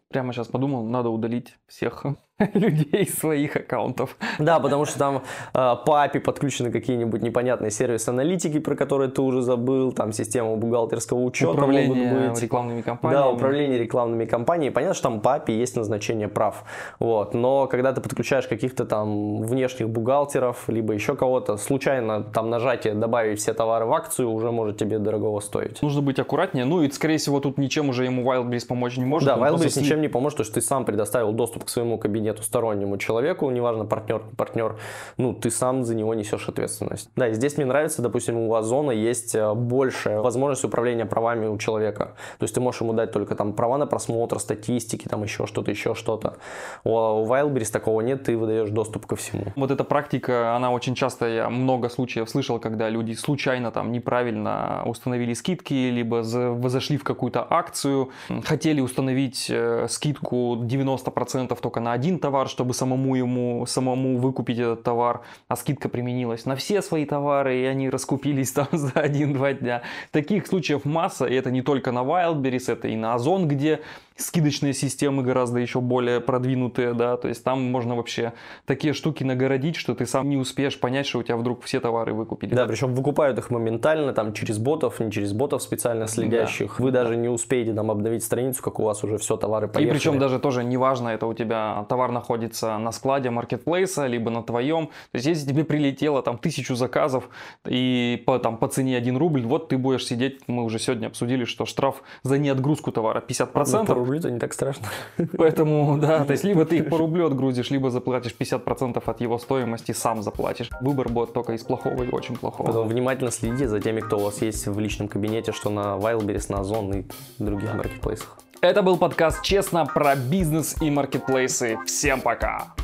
Прямо 0.08 0.32
сейчас 0.32 0.48
подумал, 0.48 0.84
надо 0.84 1.10
удалить 1.10 1.54
всех 1.66 2.06
людей 2.54 3.02
из 3.02 3.18
своих 3.18 3.56
аккаунтов. 3.56 4.16
Да, 4.38 4.60
потому 4.60 4.84
что 4.84 4.98
там 4.98 5.22
э, 5.54 5.74
по 5.84 6.04
API 6.04 6.20
подключены 6.20 6.70
какие-нибудь 6.70 7.20
непонятные 7.20 7.72
сервисы 7.72 8.10
аналитики, 8.10 8.60
про 8.60 8.76
которые 8.76 9.10
ты 9.10 9.22
уже 9.22 9.42
забыл, 9.42 9.90
там 9.92 10.12
система 10.12 10.54
бухгалтерского 10.56 11.18
учета 11.18 11.52
Управление 11.52 12.12
могут 12.12 12.30
быть. 12.30 12.42
рекламными 12.42 12.82
кампаниями. 12.82 13.22
Да, 13.22 13.28
управление 13.28 13.78
рекламными 13.78 14.24
кампаниями. 14.24 14.72
Понятно, 14.72 14.94
что 14.94 15.02
там 15.04 15.20
по 15.20 15.36
API 15.36 15.52
есть 15.52 15.74
назначение 15.74 16.28
прав. 16.28 16.62
Вот. 17.00 17.34
Но 17.34 17.66
когда 17.66 17.92
ты 17.92 18.00
подключаешь 18.00 18.46
каких-то 18.46 18.84
там 18.84 19.42
внешних 19.42 19.88
бухгалтеров, 19.88 20.68
либо 20.68 20.94
еще 20.94 21.16
кого-то, 21.16 21.56
случайно 21.56 22.22
там 22.22 22.50
нажатие 22.50 22.94
добавить 22.94 23.40
все 23.40 23.52
товары 23.52 23.86
в 23.86 23.92
акцию 23.92 24.30
уже 24.30 24.52
может 24.52 24.78
тебе 24.78 25.00
дорогого 25.00 25.40
стоить. 25.40 25.82
Нужно 25.82 26.02
быть 26.02 26.20
аккуратнее. 26.20 26.64
Ну 26.64 26.82
и, 26.82 26.90
скорее 26.90 27.16
всего, 27.18 27.40
тут 27.40 27.58
ничем 27.58 27.88
уже 27.88 28.04
ему 28.04 28.22
Wildberries 28.22 28.66
помочь 28.68 28.96
не 28.96 29.06
может. 29.06 29.26
Да, 29.26 29.36
Wildberries 29.36 29.80
ничем 29.80 30.00
не 30.00 30.08
поможет, 30.08 30.36
потому 30.36 30.44
что 30.44 30.54
ты 30.54 30.60
сам 30.60 30.84
предоставил 30.84 31.32
доступ 31.32 31.64
к 31.64 31.68
своему 31.68 31.98
кабинету 31.98 32.27
стороннему 32.36 32.98
человеку, 32.98 33.50
неважно, 33.50 33.84
партнер, 33.84 34.18
не 34.18 34.34
партнер, 34.36 34.76
ну, 35.16 35.34
ты 35.34 35.50
сам 35.50 35.84
за 35.84 35.94
него 35.94 36.14
несешь 36.14 36.48
ответственность. 36.48 37.10
Да, 37.16 37.28
и 37.28 37.34
здесь 37.34 37.56
мне 37.56 37.66
нравится, 37.66 38.02
допустим, 38.02 38.36
у 38.36 38.54
Озона 38.54 38.90
есть 38.90 39.34
э, 39.34 39.54
большая 39.54 40.20
возможность 40.20 40.64
управления 40.64 41.06
правами 41.06 41.46
у 41.46 41.58
человека. 41.58 42.14
То 42.38 42.44
есть 42.44 42.54
ты 42.54 42.60
можешь 42.60 42.80
ему 42.80 42.92
дать 42.92 43.12
только 43.12 43.34
там 43.34 43.52
права 43.52 43.78
на 43.78 43.86
просмотр, 43.86 44.38
статистики, 44.38 45.08
там 45.08 45.22
еще 45.22 45.46
что-то, 45.46 45.70
еще 45.70 45.94
что-то. 45.94 46.36
У, 46.84 46.90
у 46.90 47.26
Wildberries 47.26 47.72
такого 47.72 48.00
нет, 48.00 48.24
ты 48.24 48.36
выдаешь 48.36 48.70
доступ 48.70 49.06
ко 49.06 49.16
всему. 49.16 49.52
Вот 49.56 49.70
эта 49.70 49.84
практика, 49.84 50.54
она 50.56 50.70
очень 50.70 50.94
часто, 50.94 51.26
я 51.26 51.50
много 51.50 51.88
случаев 51.88 52.28
слышал, 52.28 52.58
когда 52.58 52.88
люди 52.88 53.12
случайно 53.14 53.70
там 53.70 53.92
неправильно 53.92 54.82
установили 54.86 55.34
скидки, 55.34 55.74
либо 55.90 56.22
зашли 56.22 56.96
в 56.96 57.04
какую-то 57.04 57.46
акцию, 57.48 58.10
хотели 58.44 58.80
установить 58.80 59.46
э, 59.50 59.86
скидку 59.88 60.56
90% 60.56 61.58
только 61.60 61.80
на 61.80 61.92
один 61.92 62.17
товар, 62.18 62.48
чтобы 62.48 62.74
самому 62.74 63.14
ему, 63.14 63.64
самому 63.66 64.18
выкупить 64.18 64.58
этот 64.58 64.82
товар, 64.82 65.22
а 65.48 65.56
скидка 65.56 65.88
применилась 65.88 66.44
на 66.44 66.56
все 66.56 66.82
свои 66.82 67.04
товары, 67.04 67.60
и 67.60 67.64
они 67.64 67.88
раскупились 67.88 68.52
там 68.58 68.68
за 68.72 68.92
один-два 68.92 69.54
дня. 69.54 69.82
Таких 70.10 70.46
случаев 70.46 70.84
масса, 70.84 71.26
и 71.26 71.34
это 71.34 71.50
не 71.50 71.62
только 71.62 71.92
на 71.92 72.00
Wildberries, 72.00 72.72
это 72.72 72.88
и 72.88 72.96
на 72.96 73.14
Озон, 73.14 73.48
где 73.48 73.80
скидочные 74.18 74.74
системы 74.74 75.22
гораздо 75.22 75.60
еще 75.60 75.80
более 75.80 76.20
продвинутые, 76.20 76.92
да, 76.92 77.16
то 77.16 77.28
есть 77.28 77.44
там 77.44 77.62
можно 77.62 77.96
вообще 77.96 78.32
такие 78.66 78.92
штуки 78.92 79.24
нагородить, 79.24 79.76
что 79.76 79.94
ты 79.94 80.06
сам 80.06 80.28
не 80.28 80.36
успеешь 80.36 80.78
понять, 80.78 81.06
что 81.06 81.20
у 81.20 81.22
тебя 81.22 81.36
вдруг 81.36 81.62
все 81.62 81.80
товары 81.80 82.12
выкупили. 82.12 82.54
Да, 82.54 82.66
причем 82.66 82.94
выкупают 82.94 83.38
их 83.38 83.50
моментально, 83.50 84.12
там 84.12 84.32
через 84.32 84.58
ботов, 84.58 84.98
не 85.00 85.10
через 85.12 85.32
ботов 85.32 85.62
специально 85.62 86.06
следящих. 86.06 86.80
Вы 86.80 86.90
даже 86.90 87.16
не 87.16 87.28
успеете 87.28 87.72
там 87.72 87.90
обновить 87.90 88.24
страницу, 88.24 88.62
как 88.62 88.80
у 88.80 88.82
вас 88.82 89.04
уже 89.04 89.18
все 89.18 89.36
товары 89.36 89.66
И 89.68 89.70
поехали. 89.70 89.96
причем 89.96 90.18
даже 90.18 90.40
тоже 90.40 90.64
неважно, 90.64 91.10
это 91.10 91.26
у 91.26 91.34
тебя 91.34 91.86
товар 91.88 92.10
находится 92.10 92.76
на 92.78 92.90
складе 92.90 93.30
маркетплейса, 93.30 94.06
либо 94.06 94.30
на 94.30 94.42
твоем. 94.42 94.86
То 94.86 95.14
есть 95.14 95.26
если 95.26 95.48
тебе 95.48 95.64
прилетело 95.64 96.22
там 96.22 96.38
тысячу 96.38 96.74
заказов 96.74 97.28
и 97.66 98.22
по, 98.26 98.38
там, 98.38 98.56
по 98.56 98.66
цене 98.66 98.96
1 98.96 99.16
рубль, 99.16 99.42
вот 99.42 99.68
ты 99.68 99.78
будешь 99.78 100.06
сидеть, 100.06 100.40
мы 100.48 100.64
уже 100.64 100.78
сегодня 100.80 101.06
обсудили, 101.06 101.44
что 101.44 101.66
штраф 101.66 102.02
за 102.24 102.38
неотгрузку 102.38 102.90
товара 102.90 103.22
50%. 103.26 103.94
Ну, 103.94 104.07
рублю, 104.08 104.30
не 104.30 104.38
так 104.38 104.52
страшно. 104.52 104.88
Поэтому, 105.36 105.98
да, 105.98 106.24
то 106.24 106.32
есть 106.32 106.44
либо 106.44 106.64
ты 106.64 106.78
их 106.78 106.88
по 106.88 106.98
рублю 106.98 107.26
отгрузишь, 107.26 107.70
либо 107.70 107.90
заплатишь 107.90 108.34
50% 108.38 109.02
от 109.04 109.20
его 109.20 109.38
стоимости, 109.38 109.92
сам 109.92 110.22
заплатишь. 110.22 110.70
Выбор 110.80 111.08
будет 111.08 111.32
только 111.32 111.52
из 111.52 111.62
плохого 111.62 112.02
и 112.02 112.10
очень 112.10 112.36
плохого. 112.36 112.66
Потом 112.66 112.88
внимательно 112.88 113.30
следи 113.30 113.66
за 113.66 113.80
теми, 113.80 114.00
кто 114.00 114.18
у 114.18 114.20
вас 114.20 114.42
есть 114.42 114.66
в 114.66 114.78
личном 114.78 115.08
кабинете, 115.08 115.52
что 115.52 115.70
на 115.70 115.96
Wildberries, 115.96 116.46
на 116.52 116.60
Озон 116.60 116.92
и 116.92 117.04
других 117.38 117.74
маркетплейсах. 117.74 118.38
Это 118.60 118.82
был 118.82 118.96
подкаст 118.96 119.42
«Честно» 119.42 119.86
про 119.86 120.16
бизнес 120.16 120.80
и 120.82 120.90
маркетплейсы. 120.90 121.78
Всем 121.86 122.20
пока! 122.20 122.74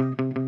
Thank 0.00 0.20
you. 0.20 0.39